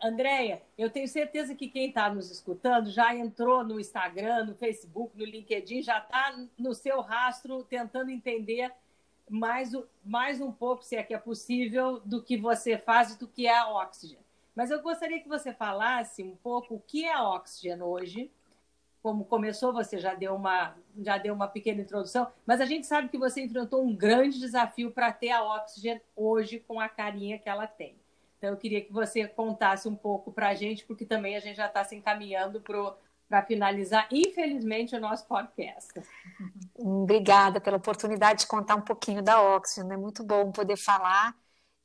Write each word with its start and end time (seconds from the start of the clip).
Andréia, 0.00 0.62
eu 0.76 0.90
tenho 0.90 1.08
certeza 1.08 1.54
que 1.54 1.68
quem 1.68 1.88
está 1.88 2.12
nos 2.12 2.30
escutando 2.30 2.90
já 2.90 3.14
entrou 3.14 3.64
no 3.64 3.80
Instagram, 3.80 4.44
no 4.44 4.54
Facebook, 4.54 5.16
no 5.16 5.24
LinkedIn, 5.24 5.82
já 5.82 5.98
está 5.98 6.38
no 6.58 6.74
seu 6.74 7.00
rastro 7.00 7.64
tentando 7.64 8.10
entender 8.10 8.70
mais, 9.28 9.72
mais 10.04 10.40
um 10.40 10.52
pouco, 10.52 10.84
se 10.84 10.96
é 10.96 11.02
que 11.02 11.14
é 11.14 11.18
possível, 11.18 12.00
do 12.04 12.22
que 12.22 12.36
você 12.36 12.76
faz 12.76 13.14
e 13.14 13.18
do 13.18 13.26
que 13.26 13.46
é 13.46 13.56
a 13.56 13.68
Oxygen. 13.68 14.18
Mas 14.54 14.70
eu 14.70 14.82
gostaria 14.82 15.20
que 15.20 15.28
você 15.28 15.52
falasse 15.52 16.22
um 16.22 16.36
pouco 16.36 16.74
o 16.74 16.80
que 16.80 17.06
é 17.06 17.14
a 17.14 17.28
Oxygen 17.30 17.82
hoje, 17.82 18.30
como 19.02 19.24
começou, 19.24 19.72
você 19.72 19.98
já 19.98 20.14
deu 20.14 20.34
uma, 20.34 20.76
já 20.98 21.16
deu 21.16 21.32
uma 21.32 21.48
pequena 21.48 21.80
introdução, 21.80 22.26
mas 22.44 22.60
a 22.60 22.66
gente 22.66 22.86
sabe 22.86 23.08
que 23.08 23.16
você 23.16 23.40
enfrentou 23.40 23.82
um 23.82 23.94
grande 23.94 24.38
desafio 24.38 24.90
para 24.90 25.12
ter 25.12 25.30
a 25.30 25.42
Oxygen 25.42 26.00
hoje 26.14 26.58
com 26.60 26.80
a 26.80 26.88
carinha 26.88 27.38
que 27.38 27.48
ela 27.48 27.66
tem. 27.66 27.96
Então, 28.46 28.54
eu 28.54 28.60
queria 28.60 28.80
que 28.80 28.92
você 28.92 29.26
contasse 29.26 29.88
um 29.88 29.96
pouco 29.96 30.30
para 30.30 30.50
a 30.50 30.54
gente, 30.54 30.84
porque 30.84 31.04
também 31.04 31.34
a 31.34 31.40
gente 31.40 31.56
já 31.56 31.66
está 31.66 31.82
se 31.82 31.96
encaminhando 31.96 32.60
para 32.60 33.42
finalizar, 33.42 34.06
infelizmente, 34.08 34.94
o 34.94 35.00
nosso 35.00 35.26
podcast. 35.26 35.92
Obrigada 36.78 37.60
pela 37.60 37.76
oportunidade 37.76 38.40
de 38.42 38.46
contar 38.46 38.76
um 38.76 38.82
pouquinho 38.82 39.20
da 39.20 39.42
Oxygen. 39.42 39.92
É 39.92 39.96
muito 39.96 40.22
bom 40.22 40.52
poder 40.52 40.76
falar 40.76 41.34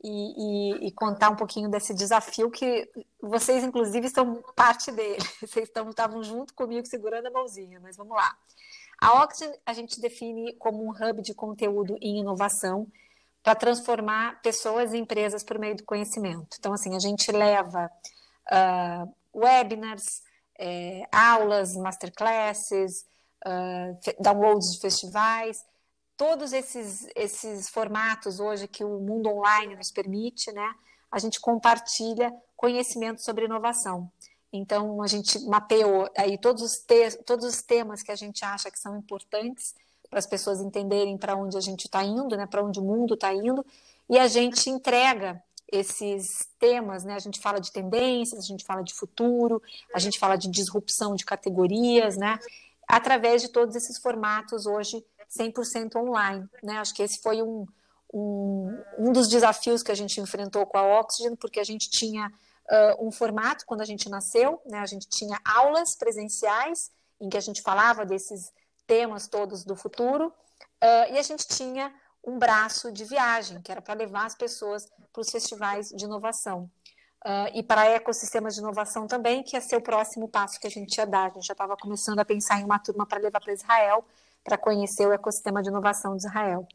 e, 0.03 0.83
e, 0.83 0.87
e, 0.87 0.91
contar 0.91 1.31
um 1.31 1.35
pouquinho 1.35 1.67
desse 1.67 1.95
desafio 1.95 2.51
que 2.51 2.87
vocês, 3.19 3.63
inclusive, 3.63 4.05
estão 4.05 4.43
parte 4.55 4.91
dele. 4.91 5.17
Vocês 5.41 5.67
estavam 5.67 6.23
junto 6.23 6.53
comigo 6.53 6.85
segurando 6.85 7.25
a 7.27 7.31
mãozinha, 7.31 7.79
mas 7.79 7.97
vamos 7.97 8.15
lá. 8.15 8.37
A 8.99 9.23
Oxygen 9.23 9.55
a 9.65 9.73
gente 9.73 9.99
define 9.99 10.53
como 10.57 10.83
um 10.83 10.91
hub 10.91 11.23
de 11.23 11.33
conteúdo 11.33 11.97
em 11.99 12.19
inovação 12.19 12.87
para 13.43 13.55
transformar 13.55 14.41
pessoas 14.41 14.93
e 14.93 14.97
empresas 14.97 15.43
por 15.43 15.57
meio 15.57 15.75
do 15.75 15.83
conhecimento. 15.83 16.57
Então, 16.59 16.73
assim, 16.73 16.95
a 16.95 16.99
gente 16.99 17.31
leva 17.31 17.91
uh, 18.51 19.13
webinars, 19.33 20.21
é, 20.59 21.03
aulas, 21.11 21.75
masterclasses, 21.75 23.05
uh, 23.45 24.21
downloads 24.21 24.73
de 24.73 24.79
festivais, 24.79 25.65
todos 26.15 26.53
esses, 26.53 27.07
esses 27.15 27.67
formatos 27.67 28.39
hoje 28.39 28.67
que 28.67 28.83
o 28.83 28.99
mundo 28.99 29.27
online 29.29 29.75
nos 29.75 29.89
permite, 29.89 30.51
né? 30.51 30.75
A 31.11 31.17
gente 31.17 31.39
compartilha 31.39 32.31
conhecimento 32.55 33.23
sobre 33.23 33.45
inovação. 33.45 34.11
Então, 34.53 35.01
a 35.01 35.07
gente 35.07 35.39
mapeou 35.45 36.07
aí 36.15 36.37
todos 36.37 36.61
os, 36.61 36.85
todos 37.25 37.45
os 37.45 37.63
temas 37.63 38.03
que 38.03 38.11
a 38.11 38.15
gente 38.15 38.45
acha 38.45 38.69
que 38.69 38.77
são 38.77 38.97
importantes 38.97 39.73
para 40.11 40.19
as 40.19 40.27
pessoas 40.27 40.59
entenderem 40.59 41.17
para 41.17 41.37
onde 41.37 41.57
a 41.57 41.61
gente 41.61 41.85
está 41.85 42.03
indo, 42.03 42.35
né? 42.35 42.45
Para 42.45 42.61
onde 42.61 42.79
o 42.79 42.83
mundo 42.83 43.13
está 43.13 43.33
indo, 43.33 43.65
e 44.09 44.19
a 44.19 44.27
gente 44.27 44.69
entrega 44.69 45.41
esses 45.71 46.49
temas, 46.59 47.05
né? 47.05 47.15
A 47.15 47.19
gente 47.19 47.39
fala 47.39 47.61
de 47.61 47.71
tendências, 47.71 48.43
a 48.43 48.45
gente 48.45 48.65
fala 48.65 48.83
de 48.83 48.93
futuro, 48.93 49.63
a 49.95 49.99
gente 49.99 50.19
fala 50.19 50.35
de 50.35 50.49
disrupção 50.49 51.15
de 51.15 51.23
categorias, 51.23 52.17
né? 52.17 52.37
Através 52.85 53.41
de 53.41 53.47
todos 53.47 53.73
esses 53.73 53.97
formatos 53.97 54.65
hoje 54.65 55.01
100% 55.33 55.95
online. 55.95 56.45
Né? 56.61 56.77
Acho 56.77 56.93
que 56.93 57.01
esse 57.01 57.21
foi 57.21 57.41
um, 57.41 57.65
um, 58.13 58.77
um 58.97 59.13
dos 59.13 59.29
desafios 59.29 59.81
que 59.81 59.93
a 59.93 59.95
gente 59.95 60.19
enfrentou 60.19 60.65
com 60.65 60.77
a 60.77 60.99
Oxygen, 60.99 61.37
porque 61.37 61.61
a 61.61 61.63
gente 61.63 61.89
tinha 61.89 62.27
uh, 62.27 63.07
um 63.07 63.11
formato 63.11 63.65
quando 63.65 63.79
a 63.79 63.85
gente 63.85 64.09
nasceu, 64.09 64.61
né? 64.65 64.79
a 64.79 64.85
gente 64.85 65.07
tinha 65.07 65.39
aulas 65.45 65.95
presenciais 65.95 66.91
em 67.21 67.29
que 67.29 67.37
a 67.37 67.41
gente 67.41 67.61
falava 67.61 68.05
desses 68.05 68.51
temas 68.91 69.25
todos 69.25 69.63
do 69.63 69.73
futuro, 69.73 70.27
uh, 70.27 71.13
e 71.13 71.17
a 71.17 71.21
gente 71.21 71.47
tinha 71.47 71.93
um 72.21 72.37
braço 72.37 72.91
de 72.91 73.05
viagem, 73.05 73.61
que 73.61 73.71
era 73.71 73.81
para 73.81 73.93
levar 73.93 74.25
as 74.25 74.35
pessoas 74.35 74.85
para 75.13 75.21
os 75.21 75.31
festivais 75.31 75.87
de 75.87 76.03
inovação. 76.03 76.69
Uh, 77.23 77.47
e 77.53 77.63
para 77.63 77.85
ecossistemas 77.85 78.53
de 78.53 78.59
inovação 78.59 79.07
também, 79.07 79.43
que 79.43 79.55
ia 79.55 79.61
ser 79.61 79.77
o 79.77 79.81
próximo 79.81 80.27
passo 80.27 80.59
que 80.59 80.67
a 80.67 80.69
gente 80.69 80.97
ia 80.97 81.05
dar. 81.05 81.27
A 81.27 81.33
gente 81.35 81.47
já 81.47 81.53
estava 81.53 81.77
começando 81.77 82.19
a 82.19 82.25
pensar 82.25 82.59
em 82.59 82.65
uma 82.65 82.79
turma 82.79 83.05
para 83.05 83.19
levar 83.19 83.39
para 83.39 83.53
Israel, 83.53 84.03
para 84.43 84.57
conhecer 84.57 85.07
o 85.07 85.13
ecossistema 85.13 85.63
de 85.63 85.69
inovação 85.69 86.17
de 86.17 86.25
Israel. 86.25 86.67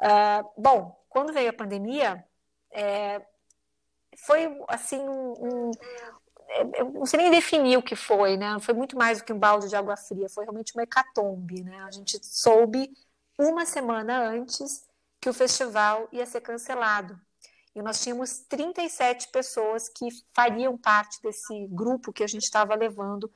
Uh, 0.00 0.48
bom, 0.56 0.96
quando 1.08 1.32
veio 1.32 1.50
a 1.50 1.52
pandemia, 1.52 2.24
é, 2.70 3.20
foi 4.16 4.46
assim 4.68 5.00
um, 5.00 5.72
eu 6.74 6.90
não 6.92 7.06
sei 7.06 7.20
nem 7.20 7.30
definir 7.30 7.76
o 7.76 7.82
que 7.82 7.94
foi, 7.94 8.36
né? 8.36 8.58
Foi 8.60 8.74
muito 8.74 8.96
mais 8.96 9.18
do 9.18 9.24
que 9.24 9.32
um 9.32 9.38
balde 9.38 9.68
de 9.68 9.76
água 9.76 9.96
fria, 9.96 10.28
foi 10.28 10.44
realmente 10.44 10.72
uma 10.74 10.82
hecatombe, 10.82 11.62
né? 11.62 11.82
A 11.82 11.90
gente 11.90 12.18
soube 12.24 12.90
uma 13.38 13.66
semana 13.66 14.28
antes 14.28 14.86
que 15.20 15.28
o 15.28 15.34
festival 15.34 16.08
ia 16.12 16.26
ser 16.26 16.40
cancelado. 16.40 17.18
E 17.74 17.82
nós 17.82 18.00
tínhamos 18.02 18.40
37 18.48 19.28
pessoas 19.28 19.88
que 19.88 20.08
fariam 20.34 20.76
parte 20.76 21.20
desse 21.22 21.66
grupo 21.68 22.12
que 22.12 22.24
a 22.24 22.26
gente 22.26 22.42
estava 22.42 22.74
levando 22.74 23.30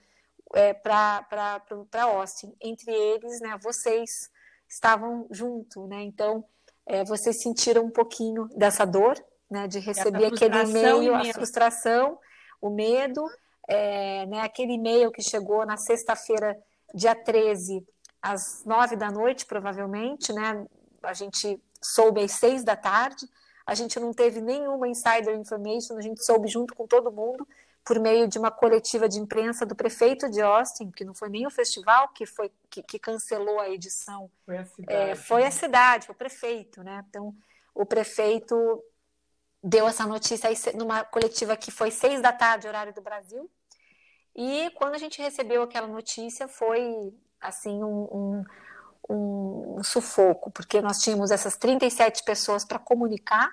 é, 0.55 0.73
para 0.75 1.63
Austin. 2.03 2.55
Entre 2.61 2.91
eles, 2.91 3.41
né, 3.41 3.57
vocês 3.63 4.31
estavam 4.69 5.27
junto, 5.31 5.87
né? 5.87 6.03
Então, 6.03 6.45
é, 6.87 7.05
vocês 7.05 7.41
sentiram 7.41 7.85
um 7.85 7.91
pouquinho 7.91 8.49
dessa 8.57 8.85
dor, 8.85 9.23
né, 9.51 9.69
de 9.69 9.79
receber 9.79 10.27
aquele 10.27 10.63
e-mail, 10.63 11.15
a 11.15 11.25
frustração, 11.33 12.19
o 12.63 12.71
medo, 12.71 13.29
é, 13.69 14.25
né, 14.27 14.41
aquele 14.41 14.75
e-mail 14.75 15.11
que 15.11 15.21
chegou 15.21 15.67
na 15.67 15.77
sexta-feira, 15.77 16.57
dia 16.95 17.15
13, 17.15 17.85
às 18.23 18.65
nove 18.65 18.95
da 18.97 19.11
noite, 19.11 19.45
provavelmente, 19.45 20.33
né? 20.33 20.65
A 21.03 21.13
gente 21.13 21.61
soube 21.83 22.23
às 22.23 22.33
seis 22.33 22.63
da 22.63 22.77
tarde, 22.77 23.27
a 23.67 23.75
gente 23.75 23.99
não 23.99 24.13
teve 24.15 24.41
nenhuma 24.41 24.89
insider 24.89 25.35
information, 25.35 25.97
a 25.97 26.01
gente 26.01 26.25
soube 26.25 26.47
junto 26.49 26.75
com 26.75 26.87
todo 26.87 27.11
mundo, 27.11 27.47
por 27.85 27.99
meio 27.99 28.29
de 28.29 28.39
uma 28.39 28.51
coletiva 28.51 29.09
de 29.09 29.19
imprensa 29.19 29.67
do 29.67 29.75
prefeito 29.75 30.31
de 30.31 30.41
Austin, 30.41 30.93
que 30.93 31.05
não 31.05 31.15
foi 31.15 31.29
nem 31.29 31.47
o 31.47 31.51
festival 31.51 32.09
que 32.11 32.25
foi 32.25 32.51
que, 32.71 32.81
que 32.81 32.99
cancelou 32.99 33.59
a 33.59 33.69
edição. 33.69 34.31
Foi 34.47 34.57
a 34.57 34.65
cidade. 34.65 35.11
É, 35.11 35.15
foi 35.17 35.45
a 35.45 35.51
cidade, 35.51 36.07
foi 36.07 36.15
o 36.15 36.19
prefeito, 36.19 36.83
né? 36.85 37.05
Então, 37.09 37.35
o 37.75 37.85
prefeito 37.85 38.83
deu 39.63 39.87
essa 39.87 40.07
notícia 40.07 40.49
aí 40.49 40.57
numa 40.75 41.05
coletiva 41.05 41.57
que 41.57 41.71
foi 41.71 41.91
seis 41.91 42.21
da 42.21 42.33
tarde, 42.33 42.67
horário 42.67 42.93
do 42.93 43.01
Brasil. 43.01 43.51
E 44.35 44.71
quando 44.71 44.95
a 44.95 44.99
gente 44.99 45.21
recebeu 45.21 45.63
aquela 45.63 45.87
notícia, 45.87 46.49
foi 46.49 47.15
assim 47.41 47.83
um, 47.83 48.45
um, 49.11 49.77
um 49.79 49.85
sufoco, 49.85 50.51
porque 50.51 50.81
nós 50.81 51.01
tínhamos 51.03 51.31
essas 51.31 51.57
37 51.57 52.25
pessoas 52.25 52.65
para 52.65 52.79
comunicar 52.79 53.51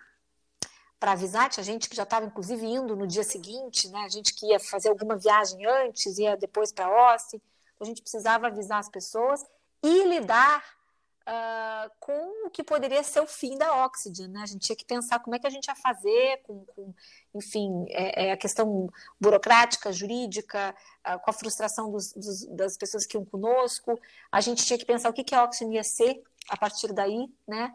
para 0.99 1.13
avisar, 1.13 1.49
tinha 1.49 1.63
gente 1.63 1.87
que 1.87 1.95
já 1.95 2.03
estava 2.03 2.25
inclusive 2.25 2.65
indo 2.65 2.95
no 2.95 3.07
dia 3.07 3.23
seguinte, 3.23 3.87
né? 3.87 3.99
A 3.99 4.09
gente 4.09 4.33
que 4.33 4.47
ia 4.47 4.59
fazer 4.59 4.89
alguma 4.89 5.15
viagem 5.15 5.65
antes, 5.65 6.17
ia 6.17 6.35
depois 6.35 6.73
para 6.73 6.87
Austin, 6.87 7.41
a 7.79 7.85
gente 7.85 8.01
precisava 8.01 8.47
avisar 8.47 8.79
as 8.79 8.89
pessoas 8.89 9.41
e 9.81 10.03
lidar 10.03 10.61
uh, 11.29 11.91
com 11.99 12.47
o 12.47 12.49
que 12.49 12.63
poderia 12.63 13.03
ser 13.03 13.19
o 13.19 13.27
fim 13.27 13.57
da 13.57 13.85
Oxygen, 13.85 14.29
né? 14.29 14.41
A 14.41 14.45
gente 14.47 14.65
tinha 14.65 14.75
que 14.75 14.85
pensar 14.85 15.19
como 15.19 15.35
é 15.35 15.39
que 15.39 15.45
a 15.45 15.49
gente 15.49 15.67
ia 15.67 15.75
fazer, 15.75 16.41
com, 16.43 16.65
com 16.65 16.93
enfim, 17.33 17.85
é, 17.89 18.27
é, 18.27 18.31
a 18.31 18.37
questão 18.37 18.89
burocrática, 19.21 19.91
jurídica, 19.93 20.75
uh, 21.07 21.19
com 21.19 21.29
a 21.29 21.33
frustração 21.33 21.91
dos, 21.91 22.11
dos, 22.13 22.45
das 22.47 22.77
pessoas 22.77 23.05
que 23.05 23.15
iam 23.15 23.23
conosco, 23.23 23.99
a 24.31 24.41
gente 24.41 24.65
tinha 24.65 24.79
que 24.79 24.85
pensar 24.85 25.09
o 25.09 25.13
que, 25.13 25.23
que 25.23 25.35
a 25.35 25.43
Oxygen 25.43 25.75
ia 25.75 25.83
ser 25.83 26.21
a 26.49 26.57
partir 26.57 26.91
daí, 26.91 27.29
né? 27.47 27.71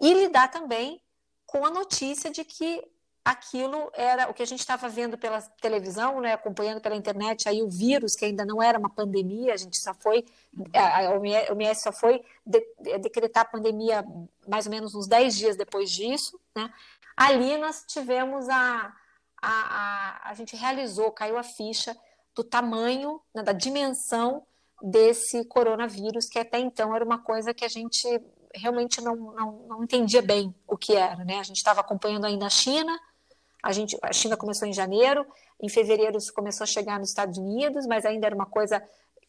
E 0.00 0.12
lidar 0.14 0.50
também 0.50 1.00
com 1.46 1.64
a 1.64 1.70
notícia 1.70 2.30
de 2.30 2.44
que 2.44 2.82
aquilo 3.24 3.90
era 3.94 4.30
o 4.30 4.34
que 4.34 4.42
a 4.42 4.46
gente 4.46 4.60
estava 4.60 4.86
vendo 4.88 5.16
pela 5.16 5.40
televisão, 5.40 6.20
né, 6.20 6.34
acompanhando 6.34 6.80
pela 6.80 6.94
internet, 6.94 7.48
aí 7.48 7.62
o 7.62 7.70
vírus, 7.70 8.14
que 8.14 8.26
ainda 8.26 8.44
não 8.44 8.62
era 8.62 8.78
uma 8.78 8.90
pandemia, 8.90 9.54
a 9.54 9.56
gente 9.56 9.78
só 9.78 9.94
foi, 9.94 10.26
a 10.74 11.10
OMS 11.10 11.82
só 11.82 11.90
foi 11.90 12.22
de, 12.44 12.60
decretar 12.98 13.44
a 13.44 13.48
pandemia 13.48 14.04
mais 14.46 14.66
ou 14.66 14.72
menos 14.72 14.94
uns 14.94 15.06
10 15.06 15.36
dias 15.36 15.56
depois 15.56 15.90
disso, 15.90 16.38
né, 16.54 16.70
ali 17.16 17.56
nós 17.56 17.82
tivemos 17.88 18.46
a, 18.50 18.94
a, 19.40 19.50
a, 19.50 20.30
a 20.30 20.34
gente 20.34 20.54
realizou, 20.54 21.10
caiu 21.10 21.38
a 21.38 21.42
ficha 21.42 21.96
do 22.34 22.44
tamanho, 22.44 23.22
né, 23.34 23.42
da 23.42 23.52
dimensão 23.52 24.46
desse 24.82 25.46
coronavírus, 25.46 26.26
que 26.26 26.38
até 26.38 26.58
então 26.58 26.94
era 26.94 27.04
uma 27.04 27.18
coisa 27.18 27.54
que 27.54 27.64
a 27.64 27.68
gente 27.68 28.06
realmente 28.54 29.00
não, 29.00 29.16
não, 29.16 29.52
não 29.66 29.82
entendia 29.82 30.20
bem 30.20 30.54
o 30.66 30.76
que 30.76 30.94
era, 30.94 31.24
né? 31.24 31.38
A 31.38 31.42
gente 31.42 31.56
estava 31.56 31.80
acompanhando 31.80 32.26
ainda 32.26 32.46
a 32.46 32.50
China, 32.50 32.96
a, 33.64 33.72
gente, 33.72 33.98
a 34.02 34.12
China 34.12 34.36
começou 34.36 34.68
em 34.68 34.74
janeiro, 34.74 35.26
em 35.58 35.70
fevereiro 35.70 36.18
começou 36.34 36.64
a 36.64 36.66
chegar 36.66 36.98
nos 36.98 37.08
Estados 37.08 37.38
Unidos, 37.38 37.86
mas 37.86 38.04
ainda 38.04 38.26
era 38.26 38.34
uma 38.34 38.44
coisa 38.44 38.82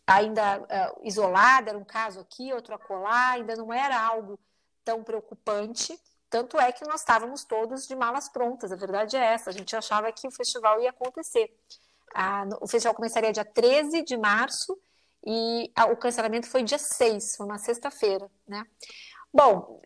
ainda 0.05 0.59
uh, 0.59 1.07
isolada, 1.07 1.69
era 1.69 1.77
um 1.77 1.85
caso 1.85 2.19
aqui, 2.19 2.51
outro 2.51 2.75
acolá, 2.75 3.31
ainda 3.31 3.55
não 3.55 3.71
era 3.71 3.97
algo 3.97 4.37
tão 4.83 5.03
preocupante, 5.03 5.97
tanto 6.29 6.59
é 6.59 6.69
que 6.73 6.85
nós 6.85 6.99
estávamos 6.99 7.45
todos 7.45 7.87
de 7.87 7.95
malas 7.95 8.27
prontas, 8.27 8.73
a 8.73 8.75
verdade 8.75 9.15
é 9.15 9.23
essa, 9.23 9.51
a 9.51 9.53
gente 9.53 9.73
achava 9.73 10.11
que 10.11 10.27
o 10.27 10.31
festival 10.31 10.81
ia 10.81 10.89
acontecer. 10.89 11.57
Ah, 12.13 12.45
o 12.59 12.67
festival 12.67 12.93
começaria 12.93 13.31
dia 13.31 13.45
13 13.45 14.03
de 14.03 14.17
março 14.17 14.77
e 15.25 15.71
ah, 15.73 15.85
o 15.85 15.95
cancelamento 15.95 16.49
foi 16.49 16.61
dia 16.61 16.77
6, 16.77 17.37
foi 17.37 17.45
uma 17.45 17.57
sexta-feira, 17.57 18.29
né? 18.45 18.65
Bom, 19.33 19.81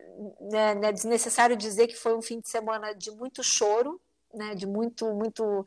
é 0.52 0.92
desnecessário 0.92 1.56
dizer 1.56 1.88
que 1.88 1.96
foi 1.96 2.16
um 2.16 2.22
fim 2.22 2.40
de 2.40 2.50
semana 2.50 2.94
de 2.94 3.12
muito 3.12 3.44
choro, 3.44 4.02
né, 4.34 4.56
de 4.56 4.68
muito, 4.68 5.14
muito 5.14 5.66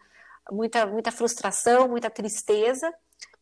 muita, 0.50 0.86
muita 0.86 1.12
frustração, 1.12 1.88
muita 1.88 2.10
tristeza. 2.10 2.92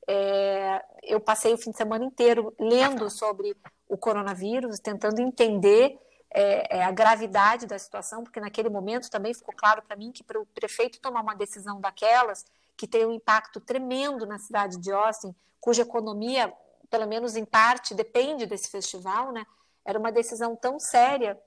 É, 0.06 0.84
eu 1.04 1.20
passei 1.20 1.54
o 1.54 1.58
fim 1.58 1.70
de 1.70 1.76
semana 1.76 2.04
inteiro 2.04 2.54
lendo 2.58 3.08
sobre 3.08 3.56
o 3.88 3.96
coronavírus, 3.96 4.80
tentando 4.80 5.20
entender 5.20 5.98
é, 6.32 6.78
é, 6.78 6.84
a 6.84 6.90
gravidade 6.90 7.66
da 7.66 7.78
situação, 7.78 8.22
porque 8.22 8.40
naquele 8.40 8.68
momento 8.68 9.10
também 9.10 9.32
ficou 9.34 9.54
claro 9.54 9.82
para 9.82 9.96
mim 9.96 10.12
que 10.12 10.22
para 10.22 10.40
o 10.40 10.46
prefeito 10.46 11.00
tomar 11.00 11.22
uma 11.22 11.34
decisão 11.34 11.80
daquelas, 11.80 12.44
que 12.76 12.86
tem 12.86 13.06
um 13.06 13.12
impacto 13.12 13.60
tremendo 13.60 14.26
na 14.26 14.38
cidade 14.38 14.78
de 14.78 14.90
Austin, 14.90 15.34
cuja 15.60 15.82
economia, 15.82 16.52
pelo 16.88 17.06
menos 17.06 17.36
em 17.36 17.44
parte, 17.44 17.94
depende 17.94 18.46
desse 18.46 18.70
festival, 18.70 19.32
né? 19.32 19.44
Era 19.84 19.98
uma 19.98 20.10
decisão 20.10 20.56
tão 20.56 20.78
séria 20.78 21.38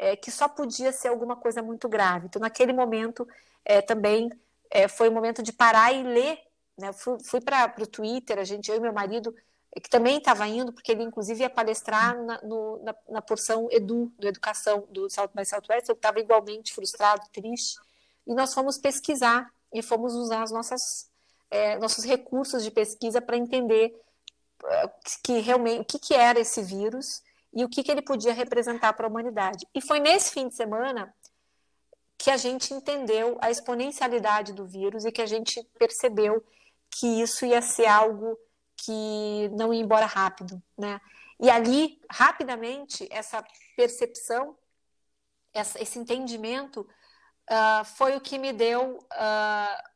é, 0.00 0.16
que 0.16 0.30
só 0.30 0.48
podia 0.48 0.92
ser 0.92 1.08
alguma 1.08 1.36
coisa 1.36 1.62
muito 1.62 1.86
grave. 1.86 2.24
Então, 2.24 2.40
naquele 2.40 2.72
momento, 2.72 3.28
é, 3.62 3.82
também 3.82 4.32
é, 4.70 4.88
foi 4.88 5.10
o 5.10 5.12
momento 5.12 5.42
de 5.42 5.52
parar 5.52 5.92
e 5.92 6.02
ler. 6.02 6.38
Né? 6.78 6.90
Fui, 6.94 7.18
fui 7.22 7.38
para 7.38 7.74
o 7.78 7.86
Twitter, 7.86 8.38
a 8.38 8.44
gente, 8.44 8.70
eu 8.70 8.78
e 8.78 8.80
meu 8.80 8.94
marido, 8.94 9.36
que 9.82 9.90
também 9.90 10.16
estava 10.16 10.48
indo, 10.48 10.72
porque 10.72 10.90
ele 10.90 11.02
inclusive 11.02 11.42
ia 11.42 11.50
palestrar 11.50 12.16
na, 12.16 12.40
no, 12.42 12.82
na, 12.82 12.94
na, 13.10 13.22
porção 13.22 13.68
Edu, 13.70 14.10
do 14.18 14.26
Educação 14.26 14.88
do 14.90 15.08
South 15.10 15.30
by 15.34 15.44
Southwest, 15.44 15.90
eu 15.90 15.94
estava 15.94 16.18
igualmente 16.18 16.72
frustrado, 16.72 17.22
triste, 17.30 17.78
e 18.26 18.34
nós 18.34 18.54
fomos 18.54 18.78
pesquisar 18.78 19.52
e 19.72 19.82
fomos 19.82 20.14
usar 20.14 20.42
as 20.42 20.50
nossas, 20.50 21.10
é, 21.50 21.78
nossos 21.78 22.04
recursos 22.04 22.64
de 22.64 22.70
pesquisa 22.70 23.20
para 23.20 23.36
entender 23.36 23.94
é, 24.64 24.90
que 25.22 25.38
realmente 25.40 25.80
o 25.82 25.84
que, 25.84 25.98
que 25.98 26.14
era 26.14 26.40
esse 26.40 26.62
vírus 26.62 27.22
e 27.52 27.64
o 27.64 27.68
que, 27.68 27.82
que 27.82 27.90
ele 27.90 28.02
podia 28.02 28.32
representar 28.32 28.92
para 28.92 29.06
a 29.06 29.10
humanidade. 29.10 29.66
E 29.74 29.80
foi 29.80 29.98
nesse 29.98 30.32
fim 30.32 30.48
de 30.48 30.54
semana 30.54 31.12
que 32.16 32.30
a 32.30 32.36
gente 32.36 32.74
entendeu 32.74 33.38
a 33.40 33.50
exponencialidade 33.50 34.52
do 34.52 34.66
vírus 34.66 35.04
e 35.04 35.12
que 35.12 35.22
a 35.22 35.26
gente 35.26 35.62
percebeu 35.78 36.44
que 36.90 37.22
isso 37.22 37.46
ia 37.46 37.62
ser 37.62 37.86
algo 37.86 38.38
que 38.76 39.48
não 39.56 39.72
ia 39.72 39.80
embora 39.80 40.06
rápido, 40.06 40.62
né? 40.76 41.00
E 41.38 41.48
ali, 41.48 41.98
rapidamente, 42.10 43.08
essa 43.10 43.42
percepção, 43.74 44.56
essa, 45.54 45.80
esse 45.82 45.98
entendimento 45.98 46.80
uh, 47.50 47.84
foi 47.96 48.16
o 48.16 48.20
que 48.20 48.36
me 48.36 48.52
deu 48.52 48.98
uh, 48.98 49.90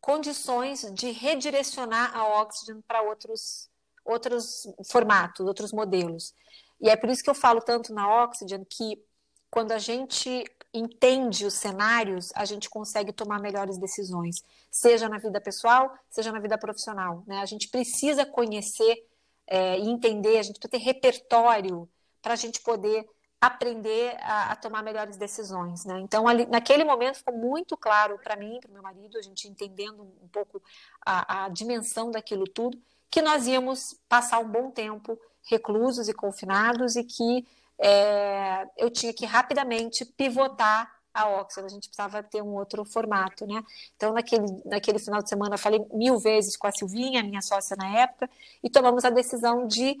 condições 0.00 0.92
de 0.92 1.10
redirecionar 1.12 2.16
a 2.16 2.40
Oxygen 2.42 2.82
para 2.82 3.02
outros, 3.02 3.70
outros 4.04 4.66
formatos, 4.90 5.46
outros 5.46 5.72
modelos. 5.72 6.34
E 6.80 6.88
é 6.88 6.96
por 6.96 7.08
isso 7.08 7.22
que 7.22 7.30
eu 7.30 7.34
falo 7.34 7.60
tanto 7.60 7.92
na 7.94 8.24
Oxygen 8.24 8.64
que 8.64 9.02
quando 9.50 9.72
a 9.72 9.78
gente 9.78 10.44
entende 10.72 11.46
os 11.46 11.54
cenários, 11.54 12.32
a 12.34 12.44
gente 12.44 12.68
consegue 12.68 13.12
tomar 13.12 13.40
melhores 13.40 13.78
decisões, 13.78 14.42
seja 14.68 15.08
na 15.08 15.18
vida 15.18 15.40
pessoal, 15.40 15.96
seja 16.10 16.32
na 16.32 16.40
vida 16.40 16.58
profissional. 16.58 17.22
Né? 17.26 17.38
A 17.38 17.46
gente 17.46 17.68
precisa 17.68 18.26
conhecer 18.26 19.06
é, 19.46 19.78
e 19.78 19.88
entender, 19.88 20.38
a 20.38 20.42
gente 20.42 20.58
precisa 20.58 20.70
ter 20.70 20.92
repertório 20.92 21.88
para 22.20 22.32
a 22.32 22.36
gente 22.36 22.60
poder 22.60 23.08
aprender 23.40 24.16
a, 24.20 24.52
a, 24.52 24.56
tomar 24.56 24.82
melhores 24.82 25.16
decisões. 25.16 25.84
Né? 25.84 26.00
Então, 26.00 26.26
ali, 26.26 26.46
naquele 26.46 26.82
momento, 26.82 27.18
ficou 27.18 27.36
muito 27.36 27.76
claro 27.76 28.18
para 28.18 28.36
mim, 28.36 28.58
para 28.60 28.72
meu 28.72 28.82
marido, 28.82 29.18
a 29.18 29.22
gente 29.22 29.46
entendendo 29.46 30.02
um 30.02 30.28
pouco 30.28 30.62
a, 31.04 31.44
a 31.44 31.48
dimensão 31.48 32.10
daquilo 32.10 32.44
tudo, 32.44 32.76
que 33.10 33.22
nós 33.22 33.46
íamos 33.46 33.96
passar 34.08 34.38
um 34.38 34.48
bom 34.48 34.70
tempo 34.70 35.18
reclusos 35.48 36.08
e 36.08 36.14
confinados 36.14 36.96
e 36.96 37.04
que 37.04 37.46
é, 37.78 38.66
eu 38.76 38.90
tinha 38.90 39.12
que 39.12 39.26
rapidamente 39.26 40.04
pivotar 40.04 40.92
a 41.12 41.28
Oxford, 41.28 41.66
a 41.66 41.68
gente 41.72 41.88
precisava 41.88 42.22
ter 42.24 42.42
um 42.42 42.54
outro 42.56 42.84
formato, 42.84 43.46
né? 43.46 43.62
Então, 43.94 44.12
naquele, 44.12 44.46
naquele 44.64 44.98
final 44.98 45.22
de 45.22 45.28
semana, 45.28 45.54
eu 45.54 45.58
falei 45.58 45.86
mil 45.92 46.18
vezes 46.18 46.56
com 46.56 46.66
a 46.66 46.72
Silvinha, 46.72 47.22
minha 47.22 47.40
sócia 47.40 47.76
na 47.76 48.00
época, 48.00 48.28
e 48.62 48.68
tomamos 48.68 49.04
a 49.04 49.10
decisão 49.10 49.64
de 49.64 49.96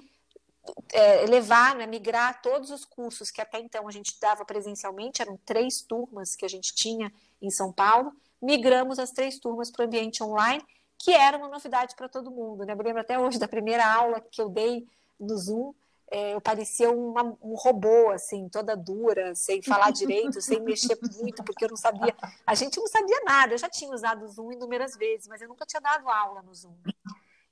é, 0.92 1.26
levar, 1.26 1.76
né, 1.76 1.86
migrar 1.86 2.42
todos 2.42 2.70
os 2.70 2.84
cursos 2.84 3.30
que 3.30 3.40
até 3.40 3.60
então 3.60 3.86
a 3.86 3.92
gente 3.92 4.18
dava 4.20 4.44
presencialmente, 4.44 5.22
eram 5.22 5.38
três 5.44 5.82
turmas 5.82 6.34
que 6.34 6.44
a 6.44 6.48
gente 6.48 6.74
tinha 6.74 7.12
em 7.40 7.50
São 7.50 7.72
Paulo, 7.72 8.12
migramos 8.42 8.98
as 8.98 9.12
três 9.12 9.38
turmas 9.38 9.70
para 9.70 9.84
o 9.84 9.86
ambiente 9.86 10.22
online, 10.22 10.64
que 11.04 11.12
era 11.12 11.36
uma 11.36 11.48
novidade 11.48 11.94
para 11.94 12.08
todo 12.08 12.30
mundo. 12.30 12.64
Né? 12.64 12.72
Eu 12.72 12.78
me 12.78 12.82
lembro 12.82 13.02
até 13.02 13.18
hoje 13.18 13.38
da 13.38 13.46
primeira 13.46 13.86
aula 13.86 14.22
que 14.22 14.40
eu 14.40 14.48
dei 14.48 14.88
no 15.20 15.36
Zoom, 15.36 15.74
é, 16.10 16.34
eu 16.34 16.40
parecia 16.40 16.90
uma, 16.90 17.22
um 17.42 17.54
robô, 17.54 18.10
assim, 18.10 18.48
toda 18.48 18.74
dura, 18.74 19.34
sem 19.34 19.60
falar 19.60 19.90
direito, 19.92 20.40
sem 20.40 20.60
mexer 20.60 20.98
muito, 21.20 21.44
porque 21.44 21.66
eu 21.66 21.68
não 21.68 21.76
sabia. 21.76 22.16
A 22.46 22.54
gente 22.54 22.78
não 22.78 22.86
sabia 22.86 23.20
nada. 23.22 23.52
Eu 23.52 23.58
já 23.58 23.68
tinha 23.68 23.90
usado 23.92 24.24
o 24.24 24.28
Zoom 24.28 24.52
inúmeras 24.52 24.96
vezes, 24.96 25.28
mas 25.28 25.42
eu 25.42 25.48
nunca 25.48 25.66
tinha 25.66 25.80
dado 25.80 26.08
aula 26.08 26.40
no 26.40 26.54
Zoom. 26.54 26.74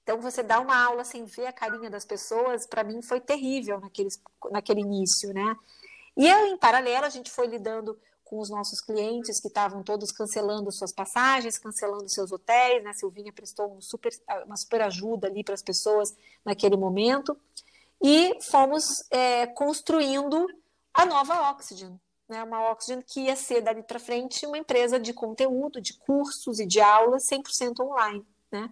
Então, 0.03 0.19
você 0.19 0.43
dá 0.43 0.59
uma 0.59 0.83
aula 0.83 1.05
sem 1.05 1.27
ver 1.27 1.47
a 1.47 1.53
carinha 1.53 1.91
das 1.91 2.07
pessoas, 2.07 2.67
para 2.67 2.83
mim 2.83 3.03
foi 3.03 3.21
terrível 3.21 3.79
naquele, 3.81 4.09
naquele 4.51 4.81
início, 4.81 5.33
né? 5.35 5.55
E 6.17 6.27
eu, 6.27 6.47
em 6.47 6.57
paralelo, 6.57 7.05
a 7.05 7.11
gente 7.11 7.31
foi 7.31 7.47
lidando 7.47 7.99
com 8.33 8.39
os 8.39 8.49
nossos 8.49 8.81
clientes 8.81 9.39
que 9.39 9.49
estavam 9.49 9.83
todos 9.83 10.11
cancelando 10.11 10.73
suas 10.73 10.91
passagens, 10.91 11.59
cancelando 11.59 12.09
seus 12.09 12.33
hotéis, 12.33 12.83
né? 12.83 12.89
A 12.89 12.95
Silvinha 12.95 13.31
prestou 13.31 13.77
um 13.77 13.79
super, 13.83 14.11
uma 14.47 14.57
super 14.57 14.81
ajuda 14.81 15.27
ali 15.27 15.45
para 15.45 15.53
as 15.53 15.61
pessoas 15.61 16.17
naquele 16.43 16.75
momento 16.75 17.39
e 18.03 18.39
fomos 18.41 19.05
é, 19.11 19.47
construindo 19.49 20.47
a 20.95 21.05
nova 21.05 21.51
Oxygen, 21.51 22.01
né? 22.27 22.43
uma 22.43 22.71
Oxygen 22.71 23.03
que 23.03 23.21
ia 23.21 23.37
ser 23.37 23.61
dali 23.61 23.83
para 23.83 23.99
frente 23.99 24.47
uma 24.47 24.57
empresa 24.57 24.99
de 24.99 25.13
conteúdo, 25.13 25.79
de 25.79 25.93
cursos 25.99 26.59
e 26.59 26.65
de 26.65 26.81
aulas 26.81 27.29
100% 27.29 27.81
online. 27.81 28.27
Né? 28.51 28.71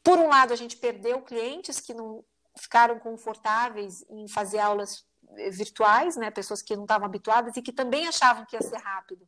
Por 0.00 0.16
um 0.16 0.28
lado, 0.28 0.52
a 0.52 0.56
gente 0.56 0.76
perdeu 0.76 1.22
clientes 1.22 1.80
que 1.80 1.92
não 1.92 2.24
ficaram 2.56 3.00
confortáveis 3.00 4.04
em 4.08 4.28
fazer 4.28 4.60
aulas 4.60 5.04
virtuais, 5.50 6.16
né? 6.16 6.30
pessoas 6.30 6.62
que 6.62 6.76
não 6.76 6.84
estavam 6.84 7.06
habituadas 7.06 7.56
e 7.56 7.62
que 7.62 7.72
também 7.72 8.06
achavam 8.06 8.44
que 8.46 8.56
ia 8.56 8.62
ser 8.62 8.78
rápido. 8.78 9.26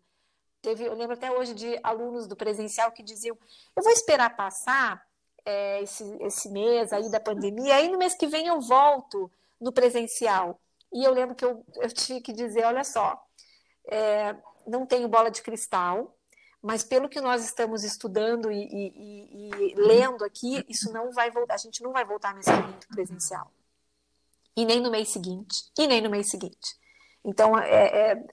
Teve, 0.60 0.84
eu 0.84 0.94
lembro 0.94 1.14
até 1.14 1.30
hoje 1.30 1.54
de 1.54 1.78
alunos 1.82 2.26
do 2.26 2.36
presencial 2.36 2.90
que 2.90 3.02
diziam: 3.02 3.36
eu 3.76 3.82
vou 3.82 3.92
esperar 3.92 4.36
passar 4.36 5.06
é, 5.44 5.82
esse, 5.82 6.04
esse 6.20 6.50
mês 6.50 6.92
aí 6.92 7.10
da 7.10 7.20
pandemia, 7.20 7.76
aí 7.76 7.88
no 7.88 7.98
mês 7.98 8.14
que 8.14 8.26
vem 8.26 8.46
eu 8.46 8.60
volto 8.60 9.30
no 9.60 9.72
presencial. 9.72 10.60
E 10.92 11.04
eu 11.04 11.12
lembro 11.12 11.34
que 11.34 11.44
eu, 11.44 11.64
eu 11.76 11.90
tive 11.90 12.20
que 12.20 12.32
dizer, 12.32 12.64
olha 12.64 12.82
só, 12.82 13.22
é, 13.86 14.34
não 14.66 14.86
tenho 14.86 15.08
bola 15.08 15.30
de 15.30 15.42
cristal, 15.42 16.16
mas 16.62 16.82
pelo 16.82 17.08
que 17.08 17.20
nós 17.20 17.44
estamos 17.44 17.84
estudando 17.84 18.50
e, 18.50 18.56
e, 18.56 19.50
e, 19.50 19.74
lendo 19.76 20.24
aqui, 20.24 20.64
isso 20.68 20.92
não 20.92 21.12
vai 21.12 21.30
voltar, 21.30 21.54
a 21.54 21.58
gente 21.58 21.82
não 21.82 21.92
vai 21.92 22.04
voltar 22.04 22.34
nesse 22.34 22.50
momento 22.50 22.88
presencial. 22.88 23.50
E 24.58 24.64
nem 24.64 24.80
no 24.80 24.90
mês 24.90 25.08
seguinte, 25.10 25.70
e 25.78 25.86
nem 25.86 26.00
no 26.00 26.10
mês 26.10 26.30
seguinte. 26.30 26.76
Então, 27.24 27.58
é, 27.58 28.12
é, 28.12 28.24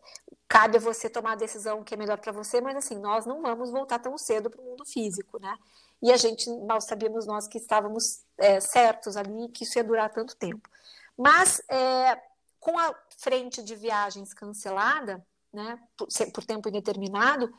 cabe 0.48 0.78
a 0.78 0.80
você 0.80 1.10
tomar 1.10 1.34
a 1.34 1.36
decisão 1.36 1.84
que 1.84 1.94
é 1.94 1.98
melhor 1.98 2.18
para 2.18 2.32
você, 2.32 2.62
mas 2.62 2.76
assim, 2.76 2.98
nós 2.98 3.26
não 3.26 3.42
vamos 3.42 3.70
voltar 3.72 4.00
tão 4.00 4.18
cedo 4.18 4.50
para 4.50 4.62
o 4.62 4.66
mundo 4.66 4.86
físico, 4.86 5.40
né? 5.40 5.56
e 6.02 6.12
a 6.12 6.18
gente 6.18 6.50
mal 6.68 6.80
sabíamos 6.82 7.26
nós 7.26 7.48
que 7.48 7.58
estávamos 7.58 8.24
é, 8.38 8.60
certos 8.60 9.18
ali 9.18 9.50
que 9.50 9.64
isso 9.64 9.78
ia 9.78 9.84
durar 9.84 10.10
tanto 10.12 10.36
tempo. 10.36 10.70
Mas 11.18 11.62
é, 11.70 12.22
com 12.60 12.78
a 12.78 12.94
frente 13.18 13.64
de 13.64 13.76
viagens 13.76 14.34
cancelada, 14.34 15.26
né, 15.54 15.80
por, 15.98 16.08
por 16.34 16.44
tempo 16.44 16.70
indeterminado, 16.70 17.52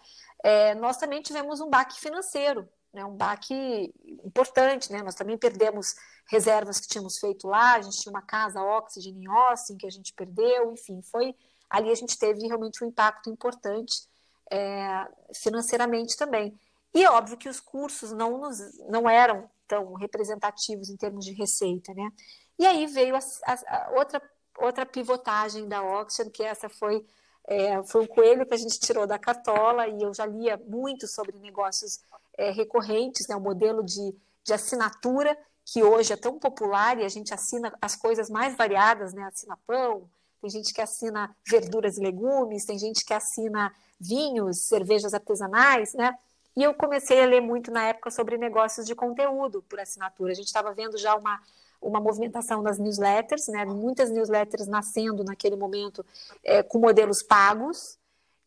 é, 0.45 0.75
nós 0.75 0.97
também 0.97 1.23
tivemos 1.23 1.61
um 1.61 1.71
baque 1.71 1.99
financeiro, 1.99 2.69
né, 2.97 3.05
um 3.05 3.15
baque 3.15 3.93
importante, 4.25 4.91
né, 4.91 5.03
nós 5.03 5.15
também 5.15 5.37
perdemos 5.37 5.95
reservas 6.29 6.81
que 6.81 6.89
tínhamos 6.89 7.19
feito 7.19 7.47
lá, 7.47 7.75
a 7.75 7.83
gente 7.83 8.01
tinha 8.01 8.11
uma 8.11 8.23
casa 8.23 8.63
oxigênio 8.63 9.23
em 9.23 9.27
Austin 9.27 9.77
que 9.77 9.87
a 9.87 9.91
gente 9.91 10.15
perdeu, 10.15 10.73
enfim, 10.73 11.03
foi 11.03 11.35
ali 11.69 11.91
a 11.91 11.95
gente 11.95 12.19
teve 12.19 12.47
realmente 12.47 12.83
um 12.83 12.89
impacto 12.89 13.29
importante 13.29 14.09
é, 14.51 15.07
financeiramente 15.35 16.17
também. 16.17 16.59
E 16.95 17.05
óbvio 17.07 17.37
que 17.37 17.49
os 17.49 17.61
cursos 17.61 18.13
não, 18.13 18.39
nos, 18.39 18.59
não 18.89 19.09
eram 19.09 19.51
tão 19.69 19.93
representativos 19.95 20.89
em 20.89 20.97
termos 20.97 21.25
de 21.25 21.33
receita, 21.33 21.93
né? 21.93 22.11
E 22.59 22.65
aí 22.65 22.87
veio 22.87 23.15
a, 23.17 23.19
a, 23.45 23.77
a 23.77 23.91
outra, 23.99 24.23
outra 24.59 24.87
pivotagem 24.87 25.69
da 25.69 25.83
Oxygen, 25.83 26.31
que 26.31 26.43
essa 26.43 26.69
foi, 26.69 27.05
é, 27.47 27.83
foi 27.83 28.03
um 28.03 28.07
coelho 28.07 28.47
que 28.47 28.55
a 28.55 28.57
gente 28.57 28.81
tirou 28.81 29.07
da 29.07 29.19
cartola, 29.19 29.87
e 29.89 30.01
eu 30.01 30.15
já 30.15 30.25
lia 30.25 30.57
muito 30.57 31.07
sobre 31.07 31.39
negócios 31.39 32.01
é, 32.37 32.51
recorrentes, 32.51 33.27
né? 33.29 33.37
o 33.37 33.41
modelo 33.41 33.83
de, 33.83 34.15
de 34.45 34.53
assinatura, 34.53 35.37
que 35.65 35.83
hoje 35.83 36.13
é 36.13 36.17
tão 36.17 36.39
popular, 36.39 36.99
e 36.99 37.05
a 37.05 37.09
gente 37.09 37.35
assina 37.35 37.73
as 37.81 37.97
coisas 37.97 38.31
mais 38.31 38.57
variadas, 38.57 39.13
né? 39.13 39.25
Assina 39.25 39.59
pão, 39.67 40.09
tem 40.41 40.49
gente 40.49 40.73
que 40.73 40.81
assina 40.81 41.35
verduras 41.45 41.99
e 41.99 42.01
legumes, 42.01 42.65
tem 42.65 42.79
gente 42.79 43.05
que 43.05 43.13
assina 43.13 43.75
vinhos, 43.99 44.67
cervejas 44.67 45.13
artesanais, 45.13 45.93
né? 45.95 46.17
E 46.57 46.63
eu 46.63 46.73
comecei 46.73 47.23
a 47.23 47.27
ler 47.27 47.41
muito 47.41 47.71
na 47.71 47.85
época 47.89 48.11
sobre 48.11 48.39
negócios 48.39 48.87
de 48.87 48.95
conteúdo 48.95 49.63
por 49.69 49.79
assinatura. 49.79 50.33
A 50.33 50.35
gente 50.35 50.47
estava 50.47 50.73
vendo 50.73 50.97
já 50.97 51.15
uma, 51.15 51.39
uma 51.83 52.01
movimentação 52.01 52.63
das 52.63 52.79
newsletters, 52.79 53.49
né? 53.49 53.65
muitas 53.67 54.11
newsletters 54.11 54.67
nascendo 54.67 55.23
naquele 55.23 55.55
momento 55.55 56.05
é, 56.43 56.63
com 56.63 56.79
modelos 56.79 57.23
pagos. 57.23 57.99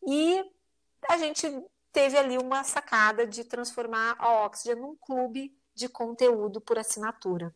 E 0.04 0.44
a 1.08 1.18
gente 1.18 1.46
teve 1.92 2.16
ali 2.16 2.38
uma 2.38 2.64
sacada 2.64 3.26
de 3.26 3.44
transformar 3.44 4.16
a 4.18 4.44
Oxygen 4.44 4.76
num 4.76 4.96
clube 4.96 5.54
de 5.74 5.88
conteúdo 5.88 6.60
por 6.60 6.78
assinatura. 6.78 7.54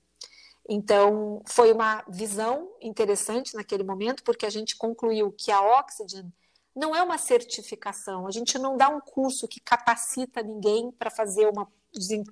Então, 0.68 1.42
foi 1.46 1.72
uma 1.72 2.02
visão 2.08 2.72
interessante 2.80 3.54
naquele 3.54 3.84
momento, 3.84 4.22
porque 4.24 4.46
a 4.46 4.50
gente 4.50 4.76
concluiu 4.76 5.30
que 5.32 5.50
a 5.50 5.60
Oxygen 5.78 6.32
não 6.74 6.96
é 6.96 7.02
uma 7.02 7.18
certificação, 7.18 8.26
a 8.26 8.30
gente 8.30 8.58
não 8.58 8.76
dá 8.76 8.88
um 8.88 9.00
curso 9.00 9.46
que 9.46 9.60
capacita 9.60 10.42
ninguém 10.42 10.90
para 10.90 11.10
fazer 11.10 11.48
uma 11.48 11.68